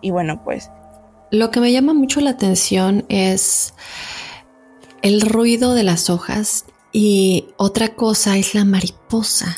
Y 0.00 0.10
bueno, 0.10 0.42
pues... 0.44 0.70
Lo 1.30 1.50
que 1.50 1.60
me 1.60 1.72
llama 1.72 1.92
mucho 1.92 2.20
la 2.20 2.30
atención 2.30 3.04
es 3.10 3.74
el 5.02 5.20
ruido 5.20 5.74
de 5.74 5.82
las 5.82 6.08
hojas 6.08 6.64
y 6.92 7.48
otra 7.56 7.94
cosa 7.94 8.38
es 8.38 8.54
la 8.54 8.64
mariposa, 8.64 9.56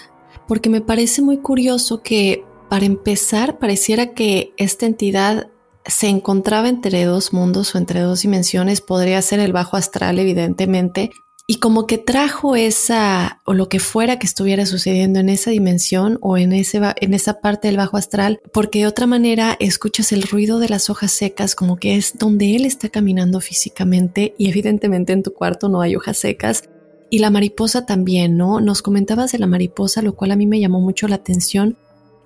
porque 0.49 0.69
me 0.69 0.81
parece 0.81 1.23
muy 1.23 1.39
curioso 1.39 2.03
que 2.03 2.45
para 2.69 2.87
empezar 2.87 3.59
pareciera 3.59 4.15
que 4.15 4.53
esta 4.57 4.87
entidad 4.87 5.49
se 5.87 6.09
encontraba 6.09 6.69
entre 6.69 7.05
dos 7.05 7.33
mundos 7.33 7.75
o 7.75 7.79
entre 7.79 8.01
dos 8.01 8.23
dimensiones, 8.23 8.81
podría 8.81 9.21
ser 9.23 9.41
el 9.41 9.53
bajo 9.53 9.77
astral 9.77 10.19
evidentemente, 10.19 11.11
y 11.51 11.57
como 11.57 11.89
que 11.89 11.99
trajo 11.99 12.55
esa 12.55 13.41
o 13.45 13.55
lo 13.55 13.69
que 13.69 13.81
fuera 13.81 14.21
que 14.21 14.27
estuviera 14.29 14.67
sucediendo 14.67 15.19
en 15.19 15.29
esa 15.29 15.51
dimensión 15.51 16.17
o 16.21 16.39
en, 16.39 16.53
ese, 16.53 16.81
en 17.01 17.13
esa 17.13 17.41
parte 17.41 17.67
del 17.67 17.77
bajo 17.77 17.97
astral, 17.97 18.39
porque 18.53 18.79
de 18.79 18.87
otra 18.87 19.09
manera 19.09 19.57
escuchas 19.59 20.13
el 20.13 20.23
ruido 20.23 20.61
de 20.61 20.69
las 20.69 20.91
hojas 20.91 21.11
secas 21.11 21.57
como 21.57 21.77
que 21.77 21.97
es 21.97 22.17
donde 22.17 22.55
él 22.55 22.67
está 22.67 22.89
caminando 22.89 23.41
físicamente 23.41 24.33
y 24.39 24.49
evidentemente 24.49 25.13
en 25.13 25.25
tu 25.25 25.33
cuarto 25.33 25.69
no 25.69 25.81
hay 25.81 25.97
hojas 25.97 26.19
secas. 26.19 26.63
Y 27.11 27.19
la 27.19 27.31
mariposa 27.31 27.85
también, 27.85 28.37
¿no? 28.37 28.61
Nos 28.61 28.81
comentabas 28.81 29.33
de 29.33 29.41
la 29.41 29.49
mariposa, 29.49 30.03
lo 30.03 30.15
cual 30.15 30.31
a 30.31 30.37
mí 30.37 30.47
me 30.47 30.61
llamó 30.61 30.81
mucho 30.81 31.09
la 31.09 31.17
atención, 31.17 31.77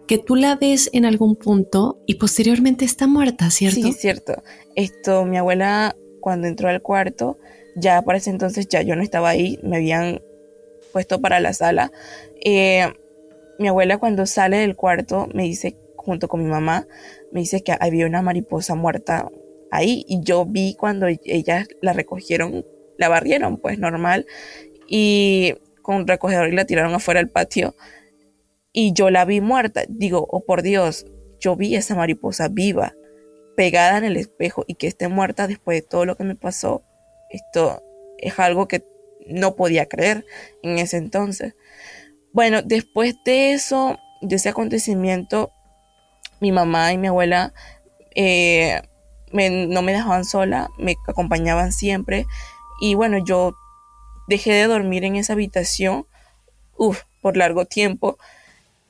que 0.06 0.18
tú 0.18 0.36
la 0.36 0.56
ves 0.56 0.90
en 0.92 1.04
algún 1.04 1.36
punto 1.36 1.98
y 2.06 2.16
posteriormente 2.16 2.84
está 2.84 3.06
muerta, 3.06 3.50
¿cierto? 3.50 3.80
Sí, 3.80 3.92
cierto. 3.92 4.42
Esto, 4.74 5.24
mi 5.24 5.38
abuela 5.38 5.96
cuando 6.20 6.46
entró 6.46 6.68
al 6.68 6.82
cuarto, 6.82 7.38
ya 7.76 8.02
para 8.02 8.18
ese 8.18 8.30
entonces 8.30 8.68
ya 8.68 8.82
yo 8.82 8.96
no 8.96 9.02
estaba 9.02 9.30
ahí, 9.30 9.58
me 9.62 9.76
habían 9.76 10.22
puesto 10.92 11.20
para 11.20 11.40
la 11.40 11.52
sala. 11.52 11.90
Eh, 12.44 12.86
mi 13.58 13.68
abuela 13.68 13.98
cuando 13.98 14.26
sale 14.26 14.58
del 14.58 14.76
cuarto 14.76 15.28
me 15.32 15.44
dice, 15.44 15.76
junto 15.96 16.28
con 16.28 16.42
mi 16.42 16.50
mamá, 16.50 16.86
me 17.32 17.40
dice 17.40 17.62
que 17.62 17.76
había 17.78 18.06
una 18.06 18.22
mariposa 18.22 18.74
muerta 18.74 19.28
ahí 19.70 20.04
y 20.08 20.20
yo 20.22 20.44
vi 20.44 20.74
cuando 20.74 21.06
ellas 21.06 21.66
la 21.80 21.92
recogieron, 21.92 22.64
la 22.96 23.08
barrieron 23.08 23.56
pues 23.58 23.78
normal 23.78 24.26
y 24.86 25.54
con 25.82 25.96
un 25.96 26.06
recogedor 26.06 26.48
y 26.48 26.56
la 26.56 26.64
tiraron 26.64 26.94
afuera 26.94 27.20
del 27.20 27.30
patio 27.30 27.74
y 28.74 28.92
yo 28.92 29.08
la 29.08 29.24
vi 29.24 29.40
muerta. 29.40 29.84
Digo, 29.88 30.26
oh 30.30 30.44
por 30.44 30.60
Dios, 30.60 31.06
yo 31.40 31.56
vi 31.56 31.74
esa 31.76 31.94
mariposa 31.94 32.48
viva, 32.48 32.94
pegada 33.56 33.96
en 33.96 34.04
el 34.04 34.18
espejo 34.18 34.64
y 34.66 34.74
que 34.74 34.88
esté 34.88 35.08
muerta 35.08 35.46
después 35.46 35.80
de 35.80 35.88
todo 35.88 36.04
lo 36.04 36.16
que 36.16 36.24
me 36.24 36.34
pasó 36.34 36.84
esto 37.34 37.82
es 38.18 38.38
algo 38.38 38.68
que 38.68 38.84
no 39.26 39.56
podía 39.56 39.86
creer 39.86 40.24
en 40.62 40.78
ese 40.78 40.96
entonces. 40.96 41.54
Bueno, 42.32 42.62
después 42.62 43.16
de 43.24 43.52
eso, 43.52 43.98
de 44.20 44.36
ese 44.36 44.48
acontecimiento, 44.48 45.52
mi 46.40 46.52
mamá 46.52 46.92
y 46.92 46.98
mi 46.98 47.08
abuela 47.08 47.52
eh, 48.14 48.82
no 49.32 49.82
me 49.82 49.92
dejaban 49.92 50.24
sola, 50.24 50.70
me 50.78 50.94
acompañaban 51.08 51.72
siempre. 51.72 52.26
Y 52.80 52.94
bueno, 52.94 53.18
yo 53.24 53.54
dejé 54.28 54.52
de 54.52 54.66
dormir 54.66 55.04
en 55.04 55.16
esa 55.16 55.32
habitación 55.32 56.06
por 57.20 57.36
largo 57.36 57.64
tiempo. 57.64 58.18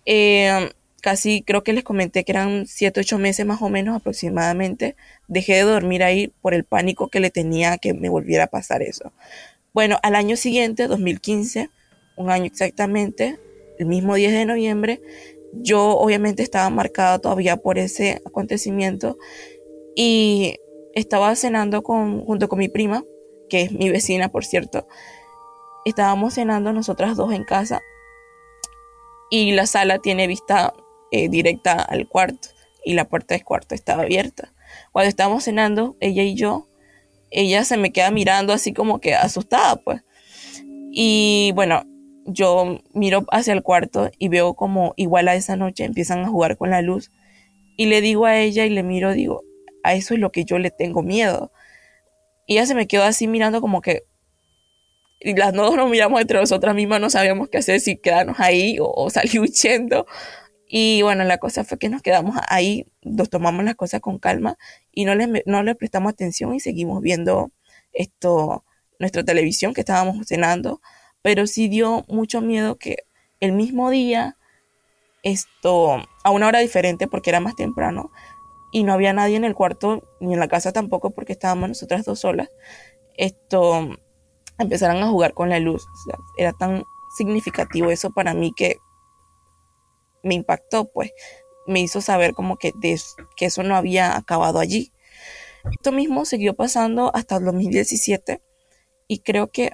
Eh, 0.06 0.70
casi 1.04 1.42
creo 1.42 1.62
que 1.62 1.74
les 1.74 1.84
comenté 1.84 2.24
que 2.24 2.32
eran 2.32 2.66
7, 2.66 3.00
8 3.00 3.18
meses 3.18 3.44
más 3.44 3.60
o 3.60 3.68
menos 3.68 3.94
aproximadamente. 3.94 4.96
Dejé 5.28 5.54
de 5.54 5.62
dormir 5.62 6.02
ahí 6.02 6.32
por 6.40 6.54
el 6.54 6.64
pánico 6.64 7.08
que 7.08 7.20
le 7.20 7.30
tenía 7.30 7.76
que 7.76 7.92
me 7.92 8.08
volviera 8.08 8.44
a 8.44 8.46
pasar 8.48 8.82
eso. 8.82 9.12
Bueno, 9.74 9.98
al 10.02 10.14
año 10.14 10.36
siguiente, 10.36 10.86
2015, 10.86 11.68
un 12.16 12.30
año 12.30 12.46
exactamente, 12.46 13.38
el 13.78 13.86
mismo 13.86 14.14
10 14.14 14.32
de 14.32 14.46
noviembre, 14.46 15.02
yo 15.52 15.98
obviamente 15.98 16.42
estaba 16.42 16.70
marcada 16.70 17.18
todavía 17.18 17.56
por 17.58 17.78
ese 17.78 18.22
acontecimiento 18.24 19.18
y 19.94 20.56
estaba 20.94 21.34
cenando 21.36 21.82
con, 21.82 22.24
junto 22.24 22.48
con 22.48 22.60
mi 22.60 22.68
prima, 22.68 23.04
que 23.48 23.62
es 23.62 23.72
mi 23.72 23.90
vecina, 23.90 24.30
por 24.30 24.44
cierto. 24.44 24.86
Estábamos 25.84 26.34
cenando 26.34 26.72
nosotras 26.72 27.16
dos 27.16 27.32
en 27.34 27.44
casa 27.44 27.82
y 29.30 29.52
la 29.52 29.66
sala 29.66 29.98
tiene 29.98 30.26
vista 30.26 30.72
eh, 31.10 31.28
directa 31.28 31.74
al 31.74 32.08
cuarto 32.08 32.48
y 32.84 32.94
la 32.94 33.08
puerta 33.08 33.34
del 33.34 33.44
cuarto 33.44 33.74
estaba 33.74 34.02
abierta. 34.02 34.52
Cuando 34.92 35.08
estábamos 35.08 35.44
cenando, 35.44 35.96
ella 36.00 36.22
y 36.22 36.34
yo, 36.34 36.68
ella 37.30 37.64
se 37.64 37.76
me 37.76 37.92
queda 37.92 38.10
mirando 38.10 38.52
así 38.52 38.72
como 38.72 39.00
que 39.00 39.14
asustada, 39.14 39.76
pues. 39.76 40.02
Y 40.92 41.52
bueno, 41.54 41.84
yo 42.26 42.80
miro 42.92 43.24
hacia 43.30 43.52
el 43.52 43.62
cuarto 43.62 44.10
y 44.18 44.28
veo 44.28 44.54
como 44.54 44.94
igual 44.96 45.28
a 45.28 45.34
esa 45.34 45.56
noche 45.56 45.84
empiezan 45.84 46.24
a 46.24 46.28
jugar 46.28 46.56
con 46.56 46.70
la 46.70 46.82
luz. 46.82 47.10
Y 47.76 47.86
le 47.86 48.00
digo 48.00 48.26
a 48.26 48.38
ella 48.38 48.66
y 48.66 48.70
le 48.70 48.82
miro, 48.82 49.12
digo, 49.12 49.42
a 49.82 49.94
eso 49.94 50.14
es 50.14 50.20
lo 50.20 50.30
que 50.30 50.44
yo 50.44 50.58
le 50.58 50.70
tengo 50.70 51.02
miedo. 51.02 51.50
Y 52.46 52.54
ella 52.54 52.66
se 52.66 52.74
me 52.74 52.86
quedó 52.86 53.02
así 53.04 53.26
mirando 53.26 53.60
como 53.60 53.80
que 53.80 54.04
y 55.24 55.34
las 55.34 55.54
dos 55.54 55.74
nos 55.74 55.88
miramos 55.88 56.20
entre 56.20 56.38
nosotras 56.38 56.74
mismas, 56.74 57.00
no 57.00 57.08
sabíamos 57.08 57.48
qué 57.48 57.56
hacer, 57.56 57.80
si 57.80 57.96
quedarnos 57.96 58.38
ahí 58.40 58.78
o, 58.78 58.92
o 58.94 59.08
salir 59.08 59.40
huyendo. 59.40 60.06
Y 60.68 61.00
bueno, 61.00 61.24
la 61.24 61.38
cosa 61.38 61.64
fue 61.64 61.78
que 61.78 61.88
nos 61.88 62.02
quedamos 62.02 62.36
ahí, 62.48 62.86
nos 63.00 63.30
tomamos 63.30 63.64
las 63.64 63.74
cosas 63.74 64.02
con 64.02 64.18
calma 64.18 64.58
y 64.92 65.06
no 65.06 65.14
le, 65.14 65.42
no 65.46 65.62
le 65.62 65.74
prestamos 65.74 66.12
atención 66.12 66.54
y 66.54 66.60
seguimos 66.60 67.00
viendo 67.00 67.52
esto, 67.94 68.64
nuestra 68.98 69.24
televisión 69.24 69.72
que 69.72 69.80
estábamos 69.80 70.26
cenando, 70.26 70.82
pero 71.22 71.46
sí 71.46 71.68
dio 71.68 72.04
mucho 72.08 72.42
miedo 72.42 72.76
que 72.76 73.04
el 73.40 73.52
mismo 73.52 73.88
día, 73.88 74.36
esto, 75.22 76.02
a 76.22 76.30
una 76.30 76.48
hora 76.48 76.58
diferente 76.58 77.08
porque 77.08 77.30
era 77.30 77.40
más 77.40 77.56
temprano 77.56 78.10
y 78.72 78.82
no 78.82 78.92
había 78.92 79.14
nadie 79.14 79.36
en 79.36 79.44
el 79.44 79.54
cuarto 79.54 80.02
ni 80.20 80.34
en 80.34 80.40
la 80.40 80.48
casa 80.48 80.72
tampoco 80.72 81.12
porque 81.12 81.32
estábamos 81.32 81.70
nosotras 81.70 82.04
dos 82.04 82.20
solas, 82.20 82.50
esto, 83.16 83.96
empezaron 84.58 85.02
a 85.02 85.08
jugar 85.08 85.34
con 85.34 85.48
la 85.50 85.58
luz, 85.58 85.86
era 86.36 86.52
tan 86.52 86.84
significativo 87.16 87.90
eso 87.90 88.10
para 88.10 88.34
mí 88.34 88.52
que 88.54 88.76
me 90.22 90.34
impactó, 90.34 90.90
pues 90.92 91.12
me 91.66 91.80
hizo 91.80 92.00
saber 92.00 92.34
como 92.34 92.56
que, 92.56 92.72
que 93.36 93.46
eso 93.46 93.62
no 93.62 93.76
había 93.76 94.16
acabado 94.16 94.58
allí. 94.58 94.92
Esto 95.70 95.92
mismo 95.92 96.24
siguió 96.24 96.54
pasando 96.54 97.10
hasta 97.14 97.36
el 97.36 97.44
2017 97.44 98.42
y 99.08 99.18
creo 99.20 99.50
que 99.50 99.72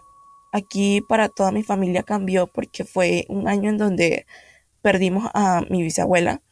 aquí 0.53 1.01
para 1.09 1.29
toda 1.29 1.51
mi 1.53 1.62
familia 1.62 2.03
cambió 2.03 2.47
porque 2.47 2.85
fue 2.85 3.25
un 3.29 3.49
año 3.49 3.71
en 3.71 3.79
donde 3.79 4.27
perdimos 4.83 5.31
a 5.35 5.62
mi 5.69 5.83
bisabuela. 5.83 6.43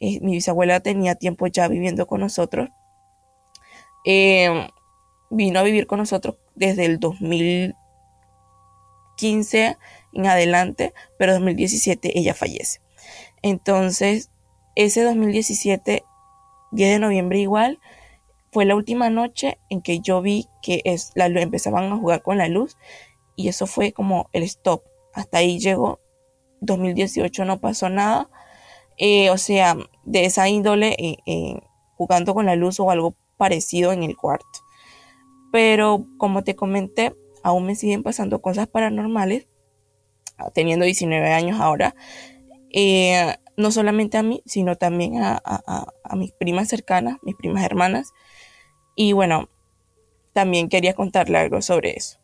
Eh, 0.00 0.20
mi 0.20 0.32
bisabuela 0.32 0.80
tenía 0.80 1.14
tiempo 1.14 1.46
ya 1.46 1.68
viviendo 1.68 2.06
con 2.06 2.20
nosotros. 2.20 2.68
Em, 4.04 4.68
vino 5.32 5.58
a 5.58 5.62
vivir 5.62 5.86
con 5.86 5.98
nosotros 5.98 6.36
desde 6.54 6.84
el 6.84 7.00
2015 7.00 9.78
en 10.12 10.26
adelante, 10.26 10.92
pero 11.18 11.32
en 11.32 11.38
2017 11.38 12.18
ella 12.18 12.34
fallece. 12.34 12.80
Entonces, 13.42 14.30
ese 14.74 15.02
2017, 15.02 16.04
10 16.72 16.90
de 16.90 16.98
noviembre 16.98 17.38
igual, 17.38 17.80
fue 18.52 18.66
la 18.66 18.76
última 18.76 19.08
noche 19.08 19.58
en 19.70 19.80
que 19.80 20.00
yo 20.00 20.20
vi 20.20 20.46
que 20.60 20.82
es, 20.84 21.12
la, 21.14 21.26
empezaban 21.26 21.90
a 21.90 21.96
jugar 21.96 22.22
con 22.22 22.36
la 22.36 22.48
luz 22.48 22.76
y 23.34 23.48
eso 23.48 23.66
fue 23.66 23.92
como 23.92 24.28
el 24.32 24.42
stop. 24.42 24.82
Hasta 25.14 25.38
ahí 25.38 25.58
llegó. 25.58 26.00
2018 26.60 27.46
no 27.46 27.58
pasó 27.58 27.88
nada. 27.88 28.28
Eh, 28.98 29.30
o 29.30 29.38
sea, 29.38 29.76
de 30.04 30.26
esa 30.26 30.48
índole 30.48 30.94
eh, 30.98 31.16
eh, 31.24 31.60
jugando 31.96 32.34
con 32.34 32.44
la 32.44 32.54
luz 32.54 32.78
o 32.78 32.90
algo 32.90 33.14
parecido 33.38 33.92
en 33.92 34.02
el 34.02 34.16
cuarto. 34.16 34.61
Pero 35.52 36.06
como 36.16 36.42
te 36.42 36.56
comenté, 36.56 37.14
aún 37.44 37.66
me 37.66 37.76
siguen 37.76 38.02
pasando 38.02 38.42
cosas 38.42 38.66
paranormales. 38.66 39.46
Teniendo 40.54 40.84
19 40.84 41.30
años 41.32 41.60
ahora, 41.60 41.94
eh, 42.72 43.36
no 43.56 43.70
solamente 43.70 44.18
a 44.18 44.24
mí, 44.24 44.42
sino 44.46 44.76
también 44.76 45.22
a, 45.22 45.40
mis 46.16 46.32
primas 46.32 46.68
cercanas, 46.68 47.18
mis 47.22 47.36
primas 47.36 47.64
hermanas. 47.64 48.12
Y 48.96 49.12
bueno, 49.12 49.48
también 50.32 50.68
quería 50.68 50.94
contarle 50.94 51.38
algo 51.38 51.62
sobre 51.62 51.92
eso. 51.92 52.18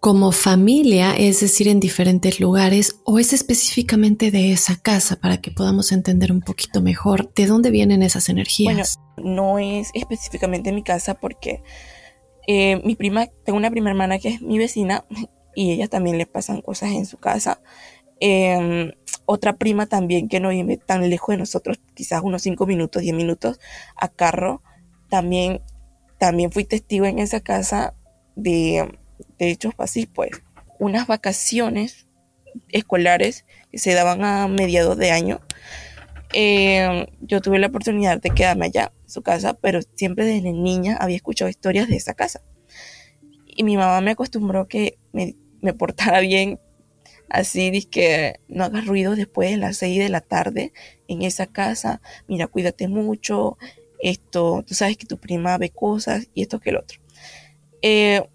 Como 0.00 0.32
familia, 0.32 1.14
es 1.14 1.40
decir, 1.40 1.68
en 1.68 1.78
diferentes 1.78 2.40
lugares, 2.40 2.96
o 3.04 3.18
es 3.18 3.32
específicamente 3.32 4.30
de 4.30 4.52
esa 4.52 4.76
casa 4.76 5.16
para 5.16 5.40
que 5.40 5.50
podamos 5.50 5.92
entender 5.92 6.32
un 6.32 6.40
poquito 6.40 6.80
mejor 6.80 7.32
de 7.34 7.46
dónde 7.46 7.70
vienen 7.70 8.02
esas 8.02 8.28
energías. 8.28 8.98
Bueno, 9.14 9.36
no 9.36 9.58
es 9.58 9.90
específicamente 9.94 10.72
mi 10.72 10.82
casa 10.82 11.14
porque 11.14 11.62
Eh, 12.46 12.80
mi 12.84 12.96
prima, 12.96 13.26
tengo 13.44 13.56
una 13.56 13.70
prima 13.70 13.90
hermana 13.90 14.18
que 14.18 14.28
es 14.28 14.42
mi 14.42 14.58
vecina 14.58 15.04
y 15.54 15.72
ella 15.72 15.88
también 15.88 16.18
le 16.18 16.26
pasan 16.26 16.60
cosas 16.60 16.92
en 16.92 17.06
su 17.06 17.18
casa. 17.18 17.60
Em, 18.20 18.92
otra 19.26 19.56
prima 19.56 19.86
también 19.86 20.28
que 20.28 20.40
no 20.40 20.50
vive 20.50 20.76
tan 20.76 21.08
lejos 21.08 21.34
de 21.34 21.38
nosotros, 21.38 21.80
quizás 21.94 22.22
unos 22.22 22.42
5 22.42 22.66
minutos, 22.66 23.02
10 23.02 23.14
minutos 23.14 23.60
a 23.96 24.08
carro, 24.08 24.62
también, 25.08 25.62
también 26.18 26.52
fui 26.52 26.64
testigo 26.64 27.06
en 27.06 27.18
esa 27.18 27.40
casa 27.40 27.94
de, 28.36 28.98
de 29.38 29.50
hechos 29.50 29.74
así, 29.78 30.06
pues, 30.06 30.30
unas 30.78 31.06
vacaciones 31.06 32.08
escolares 32.68 33.44
que 33.70 33.78
se 33.78 33.94
daban 33.94 34.24
a 34.24 34.48
mediados 34.48 34.96
de 34.98 35.10
año. 35.10 35.40
Em, 36.32 37.06
yo 37.20 37.40
tuve 37.40 37.58
la 37.58 37.66
oportunidad 37.66 38.20
de 38.20 38.30
quedarme 38.30 38.66
allá, 38.66 38.92
su 39.12 39.22
casa, 39.22 39.54
pero 39.54 39.80
siempre 39.94 40.24
desde 40.24 40.52
niña 40.52 40.96
había 41.00 41.16
escuchado 41.16 41.48
historias 41.48 41.88
de 41.88 41.96
esa 41.96 42.14
casa. 42.14 42.42
Y 43.46 43.64
mi 43.64 43.76
mamá 43.76 44.00
me 44.00 44.12
acostumbró 44.12 44.66
que 44.68 44.98
me, 45.12 45.34
portara 45.74 46.20
bien 46.20 46.60
así 47.28 47.84
que 47.84 48.40
no 48.48 48.64
hagas 48.64 48.86
ruido 48.86 49.16
después 49.16 49.50
de 49.50 49.56
las 49.56 49.78
6 49.78 49.98
de 49.98 50.08
la 50.10 50.20
tarde 50.20 50.72
en 51.08 51.22
esa 51.22 51.46
casa, 51.46 52.02
mira, 52.28 52.46
cuídate 52.46 52.88
mucho, 52.88 53.56
esto, 54.02 54.64
tú 54.66 54.74
sabes 54.74 54.98
que 54.98 55.06
tu 55.06 55.16
prima 55.16 55.56
ve 55.56 55.70
cosas 55.70 56.28
y 56.34 56.42
esto 56.42 56.60
que 56.60 56.70
el 56.70 56.76
otro. 56.76 57.00
Eh, 57.80 58.28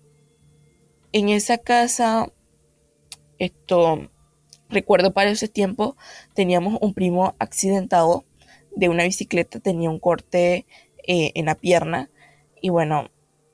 en 1.11 1.29
esa 1.29 1.57
casa, 1.57 2.31
esto, 3.37 4.09
recuerdo 4.69 5.13
para 5.13 5.29
ese 5.29 5.47
tiempo, 5.47 5.95
teníamos 6.33 6.77
un 6.81 6.93
primo 6.93 7.35
accidentado 7.39 8.25
de 8.77 8.89
una 8.89 9.03
bicicleta, 9.03 9.59
tenía 9.59 9.89
un 9.89 9.99
corte 9.99 10.65
eh, 11.07 11.31
en 11.35 11.45
la 11.45 11.55
pierna 11.55 12.09
y 12.61 12.69
bueno, 12.69 13.09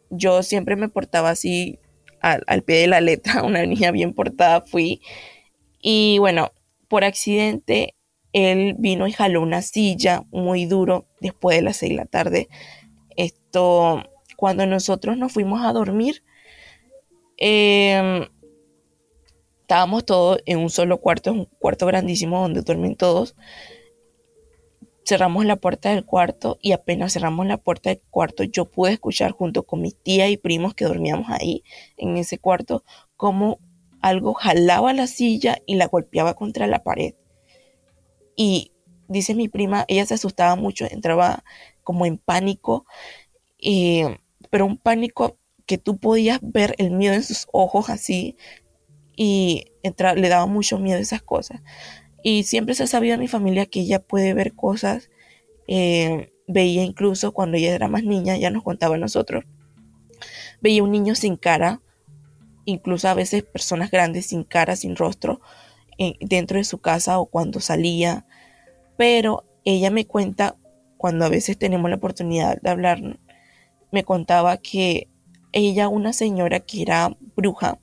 yo 0.09 0.43
siempre 0.43 0.75
me 0.75 0.89
portaba 0.89 1.29
así 1.29 1.79
al, 2.21 2.63
pie 2.63 2.77
de 2.77 2.87
la 2.87 3.01
letra, 3.01 3.43
una 3.43 3.65
niña 3.65 3.91
bien 3.91 4.13
portada 4.13 4.61
fui 4.61 5.01
y 5.79 6.17
bueno, 6.19 6.51
por 6.87 7.03
accidente, 7.03 7.95
él 8.33 8.75
vino 8.77 9.07
y 9.07 9.11
jaló 9.11 9.41
una 9.41 9.61
silla 9.61 10.23
muy 10.31 10.65
duro 10.65 11.07
después 11.19 11.57
de 11.57 11.63
las 11.63 11.77
seis 11.77 11.91
de 11.91 11.97
la 11.97 12.05
tarde. 12.05 12.47
Esto, 13.15 14.03
cuando 14.37 14.65
nosotros 14.65 15.17
nos 15.17 15.33
fuimos 15.33 15.63
a 15.63 15.73
dormir, 15.73 16.23
em, 17.37 18.27
estábamos 19.61 20.05
todos 20.05 20.39
en 20.45 20.59
un 20.59 20.69
solo 20.69 20.99
cuarto, 20.99 21.31
un 21.33 21.45
cuarto 21.45 21.85
grandísimo 21.85 22.41
donde 22.41 22.61
duermen 22.61 22.95
todos. 22.95 23.35
Cerramos 25.05 25.45
la 25.45 25.57
puerta 25.57 25.89
del 25.89 26.05
cuarto 26.05 26.57
y 26.61 26.71
apenas 26.71 27.13
cerramos 27.13 27.45
la 27.45 27.57
puerta 27.57 27.89
del 27.89 28.01
cuarto, 28.09 28.43
yo 28.43 28.71
pude 28.71 28.93
escuchar 28.93 29.31
junto 29.31 29.63
con 29.63 29.81
mi 29.81 29.91
tía 29.91 30.29
y 30.29 30.37
primos 30.37 30.73
que 30.75 30.85
dormíamos 30.85 31.27
ahí 31.29 31.63
en 31.97 32.15
ese 32.15 32.37
cuarto, 32.37 32.83
cómo 33.17 33.59
algo 34.01 34.33
jalaba 34.33 34.93
la 34.93 35.07
silla 35.07 35.57
y 35.65 35.75
la 35.75 35.87
golpeaba 35.87 36.35
contra 36.35 36.67
la 36.67 36.83
pared. 36.83 37.15
Y 38.35 38.71
dice 39.07 39.35
mi 39.35 39.49
prima, 39.49 39.85
ella 39.87 40.05
se 40.05 40.13
asustaba 40.13 40.55
mucho, 40.55 40.85
entraba 40.89 41.43
como 41.83 42.05
en 42.05 42.17
pánico, 42.17 42.85
pero 44.49 44.65
un 44.65 44.77
pánico 44.77 45.37
que 45.65 45.77
tú 45.77 45.97
podías 45.97 46.39
ver 46.41 46.75
el 46.77 46.91
miedo 46.91 47.13
en 47.13 47.23
sus 47.23 47.47
ojos 47.51 47.89
así 47.89 48.37
y 49.15 49.65
le 49.83 50.29
daba 50.29 50.45
mucho 50.45 50.79
miedo 50.79 50.99
esas 50.99 51.21
cosas. 51.21 51.61
Y 52.23 52.43
siempre 52.43 52.73
se 52.73 52.83
ha 52.83 52.87
sabido 52.87 53.15
en 53.15 53.19
mi 53.19 53.27
familia 53.27 53.65
que 53.65 53.81
ella 53.81 53.99
puede 53.99 54.33
ver 54.33 54.53
cosas, 54.53 55.09
eh, 55.67 56.33
veía 56.47 56.83
incluso 56.83 57.33
cuando 57.33 57.57
ella 57.57 57.75
era 57.75 57.89
más 57.89 58.03
niña, 58.03 58.37
ya 58.37 58.49
nos 58.49 58.63
contaba 58.63 58.95
a 58.95 58.99
nosotros, 58.99 59.43
veía 60.61 60.83
un 60.83 60.91
niño 60.91 61.15
sin 61.15 61.35
cara, 61.35 61.81
incluso 62.65 63.09
a 63.09 63.13
veces 63.13 63.43
personas 63.43 63.91
grandes 63.91 64.27
sin 64.27 64.43
cara, 64.45 64.77
sin 64.77 64.95
rostro, 64.95 65.41
eh, 65.97 66.15
dentro 66.21 66.57
de 66.57 66.63
su 66.63 66.79
casa 66.79 67.19
o 67.19 67.25
cuando 67.25 67.59
salía. 67.59 68.25
Pero 68.97 69.43
ella 69.65 69.91
me 69.91 70.07
cuenta, 70.07 70.55
cuando 70.97 71.25
a 71.25 71.29
veces 71.29 71.57
tenemos 71.57 71.89
la 71.89 71.97
oportunidad 71.97 72.61
de 72.61 72.69
hablar, 72.69 73.19
me 73.91 74.03
contaba 74.03 74.57
que 74.57 75.09
ella, 75.51 75.89
una 75.89 76.13
señora 76.13 76.61
que 76.61 76.81
era 76.81 77.15
bruja, 77.35 77.79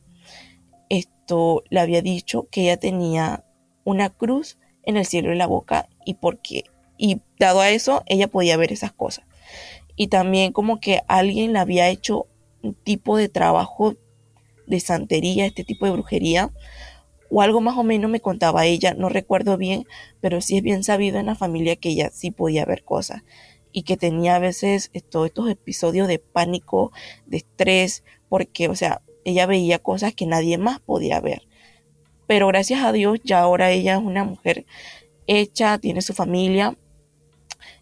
esto 0.88 1.62
le 1.70 1.81
había 1.81 2.03
dicho 2.03 2.48
que 2.50 2.62
ella 2.62 2.79
tenía 2.79 3.44
una 3.85 4.11
cruz 4.11 4.59
en 4.83 4.97
el 4.97 5.07
cielo 5.07 5.31
de 5.31 5.37
la 5.37 5.47
boca 5.47 5.88
y 6.05 6.14
porque 6.14 6.64
y 6.97 7.21
dado 7.38 7.61
a 7.61 7.71
eso 7.71 8.03
ella 8.07 8.29
podía 8.29 8.57
ver 8.57 8.73
esas 8.73 8.93
cosas 8.93 9.25
y 9.97 10.09
también 10.09 10.53
como 10.53 10.81
que 10.81 11.03
alguien 11.09 11.53
le 11.53 11.59
había 11.59 11.88
hecho 11.88 12.27
un 12.62 12.75
tipo 12.75 13.16
de 13.16 13.29
trabajo 13.29 13.97
de 14.66 14.81
santería, 14.81 15.45
este 15.45 15.64
tipo 15.64 15.85
de 15.85 15.93
brujería, 15.93 16.51
o 17.31 17.43
algo 17.43 17.61
más 17.61 17.77
o 17.77 17.83
menos 17.83 18.11
me 18.11 18.21
contaba 18.21 18.66
ella, 18.66 18.95
no 18.95 19.09
recuerdo 19.09 19.57
bien, 19.57 19.85
pero 20.21 20.40
sí 20.40 20.57
es 20.57 20.62
bien 20.62 20.85
sabido 20.85 21.19
en 21.19 21.27
la 21.27 21.35
familia 21.35 21.77
que 21.77 21.90
ella 21.90 22.11
sí 22.12 22.31
podía 22.31 22.64
ver 22.64 22.83
cosas 22.83 23.23
y 23.73 23.83
que 23.83 23.97
tenía 23.97 24.37
a 24.37 24.38
veces 24.40 24.90
todos 25.11 25.27
estos 25.27 25.51
episodios 25.51 26.09
de 26.09 26.19
pánico, 26.19 26.93
de 27.27 27.37
estrés, 27.37 28.03
porque, 28.29 28.69
o 28.69 28.75
sea, 28.75 29.03
ella 29.25 29.47
veía 29.47 29.79
cosas 29.79 30.14
que 30.14 30.27
nadie 30.27 30.57
más 30.57 30.81
podía 30.81 31.21
ver. 31.21 31.43
Pero 32.31 32.47
gracias 32.47 32.85
a 32.85 32.93
Dios 32.93 33.19
ya 33.25 33.40
ahora 33.40 33.73
ella 33.73 33.95
es 33.95 34.01
una 34.01 34.23
mujer 34.23 34.64
hecha, 35.27 35.79
tiene 35.79 36.01
su 36.01 36.14
familia 36.14 36.79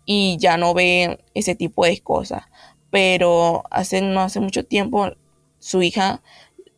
y 0.06 0.38
ya 0.40 0.56
no 0.56 0.72
ve 0.72 1.22
ese 1.34 1.54
tipo 1.54 1.84
de 1.84 2.00
cosas. 2.00 2.44
Pero 2.88 3.64
hace 3.70 4.00
no 4.00 4.22
hace 4.22 4.40
mucho 4.40 4.64
tiempo 4.64 5.10
su 5.58 5.82
hija 5.82 6.22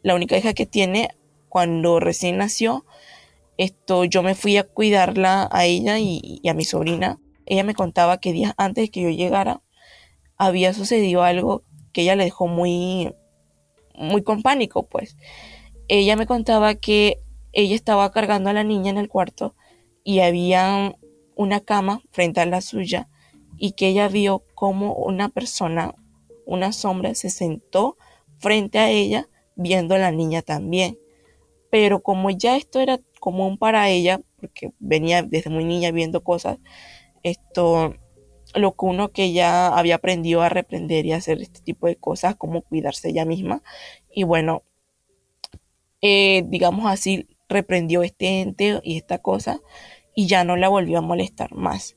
la 0.02 0.16
única 0.16 0.36
hija 0.36 0.52
que 0.52 0.66
tiene 0.66 1.10
cuando 1.48 2.00
recién 2.00 2.38
nació. 2.38 2.84
Esto, 3.56 4.02
yo 4.02 4.24
me 4.24 4.34
fui 4.34 4.56
a 4.56 4.64
cuidarla 4.64 5.48
a 5.52 5.64
ella 5.64 6.00
y, 6.00 6.42
a 6.48 6.54
mi 6.54 6.64
sobrina. 6.64 7.20
Ella 7.46 7.62
me 7.62 7.76
contaba 7.76 8.18
que 8.18 8.32
días 8.32 8.52
antes 8.56 8.86
de 8.86 8.90
que 8.90 9.02
yo 9.02 9.10
llegara 9.10 9.62
había 10.36 10.74
sucedido 10.74 11.22
algo 11.22 11.62
que 11.92 12.02
ella 12.02 12.16
le 12.16 12.24
dejó 12.24 12.48
muy, 12.48 13.14
muy 13.94 14.24
con 14.24 14.42
pánico, 14.42 14.88
pues. 14.88 15.16
Ella 15.86 16.16
me 16.16 16.26
contaba 16.26 16.74
que 16.74 17.20
ella 17.52 17.74
estaba 17.74 18.10
cargando 18.12 18.50
a 18.50 18.52
la 18.52 18.64
niña 18.64 18.90
en 18.90 18.98
el 18.98 19.08
cuarto 19.08 19.54
y 20.04 20.20
había 20.20 20.96
una 21.34 21.60
cama 21.60 22.02
frente 22.10 22.40
a 22.40 22.46
la 22.46 22.60
suya 22.60 23.08
y 23.56 23.72
que 23.72 23.88
ella 23.88 24.08
vio 24.08 24.44
como 24.54 24.94
una 24.94 25.28
persona, 25.28 25.94
una 26.46 26.72
sombra, 26.72 27.14
se 27.14 27.30
sentó 27.30 27.96
frente 28.38 28.78
a 28.78 28.90
ella 28.90 29.28
viendo 29.54 29.94
a 29.94 29.98
la 29.98 30.10
niña 30.10 30.42
también. 30.42 30.98
Pero 31.70 32.02
como 32.02 32.30
ya 32.30 32.56
esto 32.56 32.80
era 32.80 32.98
común 33.20 33.58
para 33.58 33.88
ella, 33.90 34.20
porque 34.40 34.72
venía 34.78 35.22
desde 35.22 35.50
muy 35.50 35.64
niña 35.64 35.92
viendo 35.92 36.24
cosas, 36.24 36.58
esto, 37.22 37.94
lo 38.54 38.72
que 38.72 38.86
uno 38.86 39.10
que 39.10 39.32
ya 39.32 39.68
había 39.68 39.96
aprendido 39.96 40.42
a 40.42 40.48
reprender 40.48 41.04
y 41.06 41.12
hacer 41.12 41.40
este 41.42 41.60
tipo 41.60 41.86
de 41.86 41.96
cosas, 41.96 42.36
como 42.36 42.62
cuidarse 42.62 43.10
ella 43.10 43.24
misma. 43.24 43.62
Y 44.10 44.24
bueno, 44.24 44.62
eh, 46.00 46.44
digamos 46.48 46.90
así, 46.90 47.28
reprendió 47.50 48.02
este 48.02 48.40
ente 48.40 48.80
y 48.82 48.96
esta 48.96 49.18
cosa 49.18 49.60
y 50.14 50.26
ya 50.26 50.44
no 50.44 50.56
la 50.56 50.68
volvió 50.68 50.98
a 50.98 51.02
molestar 51.02 51.54
más. 51.54 51.96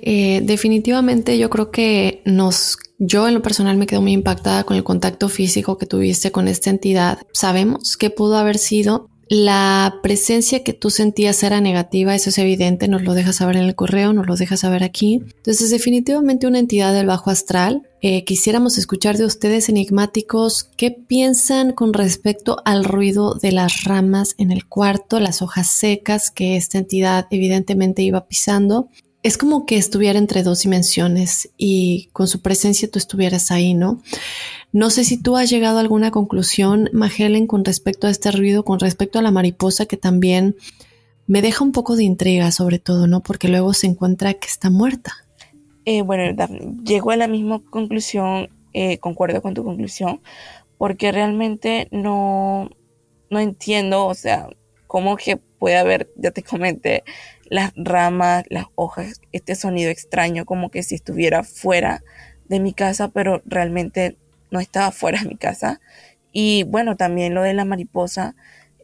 Eh, 0.00 0.40
definitivamente 0.44 1.38
yo 1.38 1.50
creo 1.50 1.70
que 1.70 2.22
nos, 2.24 2.78
yo 2.98 3.26
en 3.26 3.34
lo 3.34 3.42
personal 3.42 3.76
me 3.76 3.86
quedo 3.86 4.00
muy 4.00 4.12
impactada 4.12 4.62
con 4.64 4.76
el 4.76 4.84
contacto 4.84 5.28
físico 5.28 5.76
que 5.76 5.86
tuviste 5.86 6.30
con 6.30 6.46
esta 6.46 6.70
entidad. 6.70 7.18
Sabemos 7.32 7.96
que 7.96 8.10
pudo 8.10 8.36
haber 8.36 8.58
sido 8.58 9.08
la 9.28 10.00
presencia 10.02 10.64
que 10.64 10.72
tú 10.72 10.90
sentías 10.90 11.42
era 11.42 11.60
negativa, 11.60 12.14
eso 12.14 12.30
es 12.30 12.38
evidente, 12.38 12.88
nos 12.88 13.02
lo 13.02 13.14
dejas 13.14 13.36
saber 13.36 13.56
en 13.56 13.64
el 13.64 13.74
correo, 13.74 14.12
nos 14.12 14.26
lo 14.26 14.36
dejas 14.36 14.60
saber 14.60 14.82
aquí. 14.82 15.22
Entonces, 15.36 15.70
definitivamente 15.70 16.46
una 16.46 16.58
entidad 16.58 16.94
del 16.94 17.06
bajo 17.06 17.30
astral. 17.30 17.82
Eh, 18.00 18.24
quisiéramos 18.24 18.78
escuchar 18.78 19.18
de 19.18 19.24
ustedes 19.24 19.68
enigmáticos 19.68 20.70
qué 20.76 20.92
piensan 20.92 21.72
con 21.72 21.92
respecto 21.92 22.58
al 22.64 22.84
ruido 22.84 23.34
de 23.34 23.52
las 23.52 23.84
ramas 23.84 24.34
en 24.38 24.50
el 24.50 24.66
cuarto, 24.66 25.20
las 25.20 25.42
hojas 25.42 25.68
secas 25.70 26.30
que 26.30 26.56
esta 26.56 26.78
entidad 26.78 27.26
evidentemente 27.30 28.02
iba 28.02 28.26
pisando 28.28 28.88
es 29.28 29.36
como 29.36 29.66
que 29.66 29.76
estuviera 29.76 30.18
entre 30.18 30.42
dos 30.42 30.62
dimensiones 30.62 31.50
y 31.58 32.08
con 32.12 32.26
su 32.28 32.40
presencia 32.40 32.90
tú 32.90 32.98
estuvieras 32.98 33.50
ahí, 33.50 33.74
¿no? 33.74 34.00
No 34.72 34.88
sé 34.88 35.04
si 35.04 35.20
tú 35.20 35.36
has 35.36 35.50
llegado 35.50 35.76
a 35.76 35.80
alguna 35.82 36.10
conclusión, 36.10 36.88
Magelen, 36.94 37.46
con 37.46 37.62
respecto 37.62 38.06
a 38.06 38.10
este 38.10 38.30
ruido, 38.30 38.64
con 38.64 38.80
respecto 38.80 39.18
a 39.18 39.22
la 39.22 39.30
mariposa, 39.30 39.84
que 39.84 39.98
también 39.98 40.56
me 41.26 41.42
deja 41.42 41.62
un 41.62 41.72
poco 41.72 41.94
de 41.94 42.04
intriga, 42.04 42.50
sobre 42.52 42.78
todo, 42.78 43.06
¿no? 43.06 43.20
Porque 43.20 43.48
luego 43.48 43.74
se 43.74 43.86
encuentra 43.86 44.32
que 44.32 44.48
está 44.48 44.70
muerta. 44.70 45.12
Eh, 45.84 46.00
bueno, 46.00 46.34
llego 46.82 47.10
a 47.10 47.16
la 47.16 47.28
misma 47.28 47.60
conclusión, 47.68 48.48
eh, 48.72 48.96
concuerdo 48.96 49.42
con 49.42 49.52
tu 49.52 49.62
conclusión, 49.62 50.22
porque 50.78 51.12
realmente 51.12 51.86
no, 51.90 52.70
no 53.28 53.40
entiendo, 53.40 54.06
o 54.06 54.14
sea, 54.14 54.48
cómo 54.86 55.18
que 55.18 55.36
puede 55.36 55.76
haber, 55.76 56.10
ya 56.16 56.30
te 56.30 56.42
comenté, 56.42 57.04
las 57.50 57.72
ramas, 57.76 58.44
las 58.48 58.66
hojas, 58.74 59.20
este 59.32 59.54
sonido 59.54 59.90
extraño, 59.90 60.44
como 60.44 60.70
que 60.70 60.82
si 60.82 60.94
estuviera 60.94 61.42
fuera 61.42 62.02
de 62.48 62.60
mi 62.60 62.72
casa, 62.72 63.08
pero 63.08 63.42
realmente 63.44 64.16
no 64.50 64.60
estaba 64.60 64.90
fuera 64.92 65.20
de 65.20 65.28
mi 65.28 65.36
casa. 65.36 65.80
Y 66.32 66.64
bueno, 66.64 66.96
también 66.96 67.34
lo 67.34 67.42
de 67.42 67.54
la 67.54 67.64
mariposa, 67.64 68.36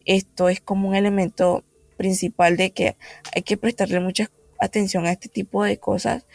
esto 0.04 0.48
es 0.48 0.60
como 0.60 0.88
un 0.88 0.94
elemento 0.94 1.64
principal 1.96 2.56
de 2.56 2.72
que 2.72 2.96
hay 3.34 3.42
que 3.42 3.56
prestarle 3.56 4.00
mucha 4.00 4.30
atención 4.58 5.06
a 5.06 5.12
este 5.12 5.28
tipo 5.28 5.62
de 5.62 5.78
cosas 5.78 6.26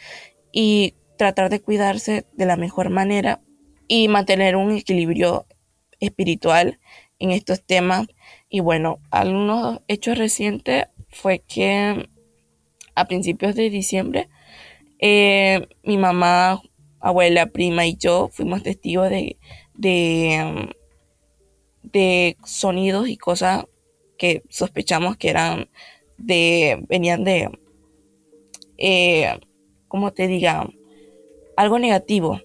y 0.52 0.94
tratar 1.16 1.50
de 1.50 1.60
cuidarse 1.60 2.26
de 2.32 2.46
la 2.46 2.56
mejor 2.56 2.90
manera 2.90 3.40
y 3.88 4.08
mantener 4.08 4.56
un 4.56 4.72
equilibrio 4.72 5.46
espiritual 5.98 6.78
en 7.18 7.30
estos 7.30 7.64
temas. 7.64 8.06
Y 8.48 8.60
bueno, 8.60 9.00
algunos 9.10 9.80
hechos 9.88 10.16
recientes 10.16 10.86
fue 11.10 11.40
que 11.40 12.08
a 12.94 13.06
principios 13.06 13.54
de 13.54 13.70
diciembre 13.70 14.28
eh, 15.02 15.66
mi 15.82 15.96
mamá, 15.96 16.60
abuela, 17.00 17.46
prima 17.46 17.86
y 17.86 17.96
yo 17.96 18.28
fuimos 18.30 18.62
testigos 18.62 19.08
de, 19.08 19.38
de, 19.74 20.74
de 21.82 22.36
sonidos 22.44 23.08
y 23.08 23.16
cosas 23.16 23.64
que 24.18 24.42
sospechamos 24.50 25.16
que 25.16 25.30
eran 25.30 25.70
de, 26.18 26.84
venían 26.86 27.24
de, 27.24 27.48
eh, 28.76 29.40
como 29.88 30.12
te 30.12 30.26
diga, 30.26 30.68
algo 31.56 31.78
negativo, 31.78 32.42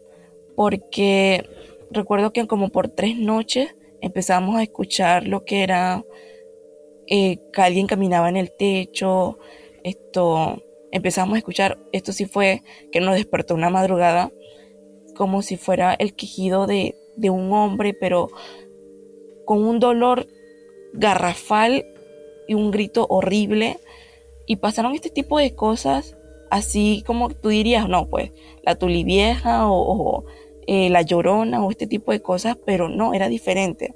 porque 0.56 1.46
recuerdo 1.92 2.32
que 2.32 2.48
como 2.48 2.70
por 2.70 2.88
tres 2.88 3.18
noches 3.18 3.76
empezamos 4.02 4.56
a 4.56 4.64
escuchar 4.64 5.28
lo 5.28 5.44
que 5.44 5.62
era 5.64 6.06
eh, 7.08 7.40
que 7.52 7.62
alguien 7.62 7.88
caminaba 7.88 8.30
en 8.30 8.38
el 8.38 8.56
techo, 8.56 9.38
esto, 9.86 10.62
empezamos 10.92 11.36
a 11.36 11.38
escuchar, 11.38 11.78
esto 11.92 12.12
sí 12.12 12.26
fue 12.26 12.64
que 12.92 13.00
nos 13.00 13.16
despertó 13.16 13.54
una 13.54 13.70
madrugada, 13.70 14.32
como 15.16 15.42
si 15.42 15.58
fuera 15.58 15.94
el 15.94 16.16
quejido 16.16 16.68
de, 16.68 16.96
de 17.16 17.30
un 17.30 17.54
hombre, 17.54 17.94
pero 17.94 18.30
con 19.46 19.64
un 19.64 19.80
dolor 19.80 20.28
garrafal 20.94 21.86
y 22.48 22.56
un 22.56 22.72
grito 22.72 23.06
horrible. 23.10 23.78
Y 24.48 24.58
pasaron 24.58 24.94
este 24.94 25.10
tipo 25.10 25.40
de 25.40 25.56
cosas 25.56 26.18
así 26.50 27.04
como 27.06 27.30
tú 27.30 27.50
dirías, 27.50 27.88
no, 27.90 28.08
pues 28.08 28.32
la 28.64 28.76
tuli 28.76 29.04
vieja 29.04 29.70
o, 29.70 30.26
eh, 30.68 30.90
la 30.90 31.02
llorona 31.02 31.64
o 31.64 31.72
este 31.72 31.88
tipo 31.88 32.12
de 32.12 32.22
cosas, 32.22 32.58
pero 32.66 32.90
no, 32.90 33.14
era 33.14 33.30
diferente. 33.30 33.96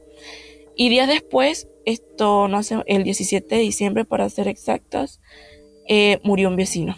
Y 0.76 0.90
días 0.90 1.08
después, 1.08 1.68
esto, 1.86 2.48
no 2.48 2.64
sé, 2.64 2.78
el 2.86 3.04
17 3.04 3.56
de 3.56 3.62
diciembre 3.62 4.06
para 4.06 4.30
ser 4.30 4.48
exactos, 4.48 5.20
eh, 5.90 6.22
murió 6.24 6.48
un 6.48 6.56
vecino. 6.56 6.96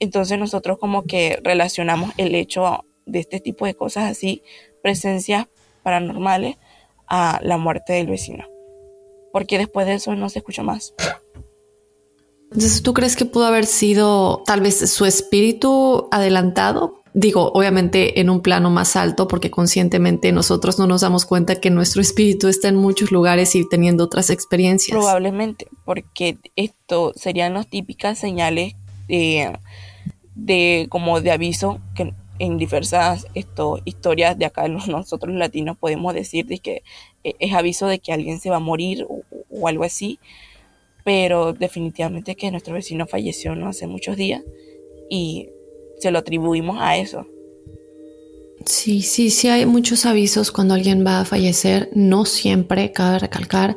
Entonces 0.00 0.38
nosotros 0.38 0.78
como 0.78 1.04
que 1.04 1.38
relacionamos 1.44 2.10
el 2.16 2.34
hecho 2.34 2.84
de 3.06 3.20
este 3.20 3.38
tipo 3.38 3.66
de 3.66 3.74
cosas 3.74 4.10
así, 4.10 4.42
presencias 4.82 5.46
paranormales, 5.84 6.56
a 7.06 7.38
la 7.42 7.58
muerte 7.58 7.92
del 7.92 8.06
vecino. 8.06 8.44
Porque 9.32 9.58
después 9.58 9.86
de 9.86 9.94
eso 9.94 10.14
no 10.16 10.28
se 10.30 10.38
escuchó 10.40 10.62
más. 10.62 10.94
Entonces, 12.44 12.82
¿tú 12.82 12.94
crees 12.94 13.14
que 13.14 13.26
pudo 13.26 13.46
haber 13.46 13.66
sido 13.66 14.42
tal 14.46 14.60
vez 14.60 14.90
su 14.90 15.04
espíritu 15.04 16.08
adelantado? 16.10 17.03
Digo, 17.16 17.52
obviamente 17.52 18.20
en 18.20 18.28
un 18.28 18.40
plano 18.40 18.70
más 18.70 18.96
alto, 18.96 19.28
porque 19.28 19.48
conscientemente 19.48 20.32
nosotros 20.32 20.80
no 20.80 20.88
nos 20.88 21.02
damos 21.02 21.24
cuenta 21.26 21.60
que 21.60 21.70
nuestro 21.70 22.02
espíritu 22.02 22.48
está 22.48 22.66
en 22.66 22.74
muchos 22.74 23.12
lugares 23.12 23.54
y 23.54 23.68
teniendo 23.68 24.02
otras 24.02 24.30
experiencias. 24.30 24.96
Probablemente, 24.96 25.68
porque 25.84 26.38
esto 26.56 27.12
serían 27.14 27.54
las 27.54 27.68
típicas 27.68 28.18
señales 28.18 28.74
de, 29.06 29.56
de 30.34 30.88
como 30.90 31.20
de 31.20 31.30
aviso 31.30 31.80
que 31.94 32.12
en 32.38 32.58
diversas 32.58 33.26
esto, 33.34 33.80
historias 33.84 34.38
de 34.38 34.46
acá 34.46 34.66
nosotros 34.68 35.30
los 35.30 35.38
latinos 35.38 35.76
podemos 35.78 36.14
decir 36.14 36.46
de 36.46 36.58
que 36.58 36.82
eh, 37.22 37.34
es 37.38 37.52
aviso 37.54 37.86
de 37.86 37.98
que 37.98 38.12
alguien 38.12 38.40
se 38.40 38.50
va 38.50 38.56
a 38.56 38.60
morir 38.60 39.06
o, 39.08 39.22
algo 39.68 39.84
así, 39.84 40.18
pero 41.04 41.52
definitivamente 41.52 42.34
que 42.34 42.50
nuestro 42.50 42.74
vecino 42.74 43.06
falleció 43.06 43.54
no 43.54 43.68
hace 43.68 43.86
muchos 43.86 44.16
días 44.16 44.42
y 45.08 45.48
se 45.98 46.10
lo 46.10 46.18
atribuimos 46.18 46.78
a 46.80 46.96
eso. 46.96 47.26
Sí, 48.66 49.02
sí, 49.02 49.30
sí 49.30 49.48
hay 49.48 49.66
muchos 49.66 50.06
avisos 50.06 50.50
cuando 50.50 50.74
alguien 50.74 51.04
va 51.04 51.20
a 51.20 51.24
fallecer, 51.24 51.90
no 51.94 52.24
siempre, 52.24 52.92
cabe 52.92 53.18
recalcar. 53.18 53.76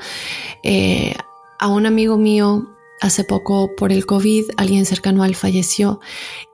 Eh, 0.64 1.14
a 1.60 1.68
un 1.68 1.86
amigo 1.86 2.18
mío 2.18 2.68
Hace 3.00 3.24
poco 3.24 3.76
por 3.76 3.92
el 3.92 4.08
COVID 4.08 4.46
alguien 4.58 4.86
cercano 4.86 5.22
a 5.22 5.28
él 5.28 5.36
falleció 5.36 6.00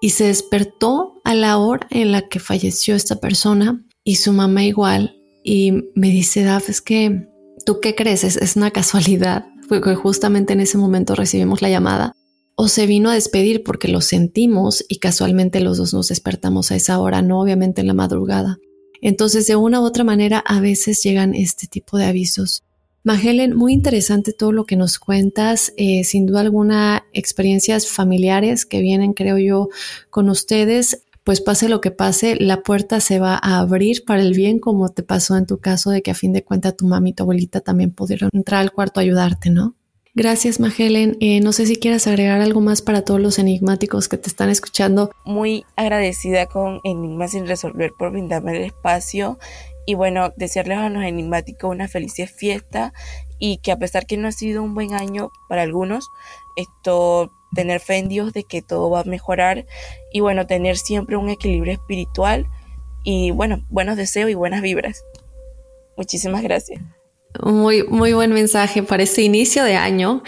y 0.02 0.10
se 0.10 0.26
despertó 0.26 1.21
a 1.23 1.36
la 1.36 1.58
hora 1.58 1.88
en 1.89 2.12
la 2.12 2.28
que 2.28 2.39
falleció 2.39 2.95
esta 2.95 3.15
persona 3.15 3.82
y 4.04 4.17
su 4.17 4.34
mamá 4.34 4.63
igual 4.65 5.15
y 5.41 5.71
me 5.95 6.10
dice, 6.10 6.43
Daf, 6.43 6.67
es 6.69 6.82
que 6.82 7.30
tú 7.65 7.80
qué 7.80 7.95
crees, 7.95 8.26
es, 8.26 8.56
una 8.58 8.71
casualidad, 8.71 9.45
porque 9.69 9.95
justamente 9.95 10.52
en 10.52 10.60
ese 10.60 10.78
momento 10.78 11.15
recibimos 11.15 11.62
la 11.62 11.69
llamada 11.69 12.13
o 12.56 12.68
se 12.68 12.86
vino 12.86 13.10
a 13.10 13.16
despedir 13.16 13.63
porque 13.63 13.88
lo 13.88 14.02
sentimos 14.02 14.86
y 14.88 14.98
casualmente 14.98 15.60
los 15.60 15.78
dos 15.78 15.94
nos 15.94 16.10
despertamos 16.10 16.72
a 16.72 16.76
esa 16.76 17.00
hora, 17.00 17.22
no 17.22 17.42
obviamente 17.42 17.82
en 17.82 17.88
la 17.88 17.94
madrugada. 17.94 18.60
Entonces, 19.02 19.48
de 19.48 19.56
una 19.56 19.82
u 19.82 19.84
otra 19.84 20.04
manera, 20.04 20.39
a 20.39 20.62
veces 20.62 21.04
llegan 21.04 21.36
este 21.36 21.68
tipo 21.68 21.98
de 21.98 22.06
avisos. 22.06 22.63
Magelen, 23.04 23.54
muy 23.54 23.74
interesante 23.74 24.32
todo 24.32 24.54
lo 24.54 24.63
que 24.63 24.78
nos 24.78 24.98
cuentas. 24.98 25.74
Eh, 25.76 26.06
sin 26.06 26.26
duda 26.26 26.39
alguna, 26.39 27.04
experiencias 27.12 27.89
familiares 27.89 28.66
que 28.66 28.80
vienen, 28.80 29.12
creo 29.12 29.38
yo, 29.38 29.68
con 30.10 30.30
ustedes. 30.30 31.04
Pues 31.26 31.42
pase 31.42 31.68
lo 31.68 31.82
que 31.82 31.92
pase, 31.92 32.38
la 32.38 32.63
puerta 32.63 33.00
se 33.00 33.20
va 33.20 33.39
a 33.42 33.60
abrir 33.60 34.04
para 34.06 34.22
el 34.22 34.34
bien, 34.34 34.60
como 34.60 34.89
te 34.89 35.04
pasó 35.04 35.38
en 35.38 35.46
tu 35.46 35.58
caso 35.58 35.89
de 35.89 36.02
que 36.02 36.12
a 36.12 36.16
fin 36.16 36.34
de 36.34 36.44
cuentas 36.44 36.76
tu 36.78 36.86
mami 36.86 37.12
y 37.12 37.13
tu 37.13 37.24
abuelita 37.24 37.62
también 37.62 37.92
pudieron 37.92 38.30
entrar 38.34 38.62
al 38.62 38.72
cuarto 38.72 39.00
a 39.00 39.04
ayudarte, 39.04 39.50
¿no? 39.50 39.76
Gracias, 40.15 40.60
Magelen. 40.60 41.17
Eh, 41.21 41.41
no 41.41 41.54
sé 41.54 41.65
si 41.65 41.76
quieras 41.76 42.06
agregar 42.06 42.39
algo 42.39 42.62
más 42.62 42.84
para 42.84 43.04
todos 43.04 43.19
los 43.19 43.39
enigmáticos 43.39 44.08
que 44.08 44.17
te 44.17 44.30
están 44.30 44.49
escuchando. 44.49 45.10
Muy 45.26 45.65
agradecida 45.76 46.45
con 46.45 46.82
Enigmas 46.84 47.32
sin 47.32 47.47
resolver 47.47 47.93
por 47.97 48.12
brindarme 48.12 48.56
el 48.56 48.63
espacio 48.63 49.39
y 49.88 49.95
bueno, 49.95 50.32
desearles 50.38 50.78
a 50.78 50.89
los 50.89 51.04
enigmáticos 51.04 51.71
una 51.71 51.88
feliz 51.88 52.13
fiesta 52.36 52.93
y 53.39 53.58
que 53.58 53.71
a 53.71 53.78
pesar 53.78 54.06
que 54.06 54.17
no 54.17 54.28
ha 54.28 54.32
sido 54.32 54.62
un 54.62 54.76
buen 54.76 54.93
año 54.93 55.32
para 55.49 55.63
algunos, 55.63 56.08
esto 56.56 57.32
tener 57.56 57.80
fe 57.80 57.97
en 57.97 58.08
Dios 58.08 58.34
de 58.34 58.43
que 58.43 58.62
todo 58.62 58.91
va 58.91 59.02
a 59.02 59.06
mejorar 59.06 59.65
y 60.12 60.19
bueno, 60.19 60.45
tener 60.45 60.78
siempre 60.78 61.17
un 61.17 61.30
equilibrio 61.30 61.73
espiritual 61.73 62.47
y 63.04 63.32
bueno, 63.32 63.65
buenos 63.69 63.97
deseos 63.97 64.30
y 64.30 64.36
buenas 64.36 64.62
vibras. 64.62 65.04
Muchísimas 65.97 66.43
gracias. 66.43 66.82
Muy, 67.41 67.82
muy 67.84 68.13
buen 68.13 68.32
mensaje 68.32 68.84
para 68.84 69.02
este 69.02 69.24
inicio 69.24 69.63
de 69.63 69.76
año. 69.76 70.22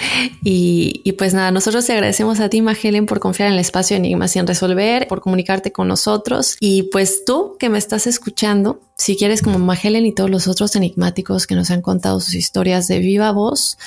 Y, 0.43 1.11
pues 1.17 1.35
nada, 1.35 1.51
nosotros 1.51 1.85
te 1.85 1.93
agradecemos 1.93 2.39
a 2.39 2.49
ti, 2.49 2.61
Magelen, 2.61 3.05
por 3.05 3.19
confiar 3.19 3.47
en 3.47 3.53
el 3.53 3.59
espacio 3.59 3.95
de 3.95 3.99
Enigmas 3.99 4.31
sin 4.31 4.47
resolver, 4.47 5.07
por 5.07 5.21
comunicarte 5.21 5.71
con 5.71 5.87
nosotros. 5.87 6.57
Y 6.59 6.83
pues 6.83 7.23
tú 7.25 7.57
que 7.59 7.69
me 7.69 7.77
estás 7.77 8.07
escuchando, 8.07 8.79
si 8.97 9.15
quieres 9.17 9.43
como 9.43 9.59
Magelen 9.59 10.05
y 10.05 10.13
todos 10.13 10.31
los 10.31 10.47
otros 10.47 10.75
enigmáticos 10.75 11.47
que 11.47 11.55
nos 11.55 11.71
han 11.71 11.81
contado 11.81 12.19
sus 12.19 12.33
historias 12.33 12.87
de 12.87 12.99
viva 12.99 13.31
voz, 13.31 13.77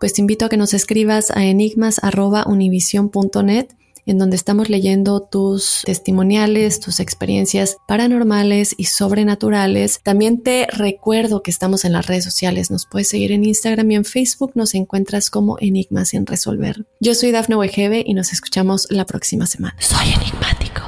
pues 0.00 0.12
te 0.12 0.20
invito 0.20 0.44
a 0.46 0.48
que 0.48 0.56
nos 0.56 0.74
escribas 0.74 1.30
a 1.30 1.44
enigmas.univision.net 1.44 3.68
en 4.08 4.18
donde 4.18 4.36
estamos 4.36 4.68
leyendo 4.68 5.20
tus 5.20 5.82
testimoniales, 5.84 6.80
tus 6.80 6.98
experiencias 6.98 7.76
paranormales 7.86 8.74
y 8.76 8.84
sobrenaturales. 8.84 10.00
También 10.02 10.42
te 10.42 10.66
recuerdo 10.72 11.42
que 11.42 11.50
estamos 11.50 11.84
en 11.84 11.92
las 11.92 12.06
redes 12.06 12.24
sociales. 12.24 12.70
Nos 12.70 12.86
puedes 12.86 13.08
seguir 13.08 13.32
en 13.32 13.44
Instagram 13.44 13.90
y 13.90 13.96
en 13.96 14.04
Facebook. 14.04 14.52
Nos 14.54 14.74
encuentras 14.74 15.30
como 15.30 15.58
Enigmas 15.60 16.08
sin 16.08 16.26
resolver. 16.26 16.86
Yo 17.00 17.14
soy 17.14 17.32
Dafne 17.32 17.56
Wegebe 17.56 18.02
y 18.06 18.14
nos 18.14 18.32
escuchamos 18.32 18.86
la 18.90 19.04
próxima 19.04 19.46
semana. 19.46 19.76
Soy 19.78 20.08
enigmático. 20.08 20.87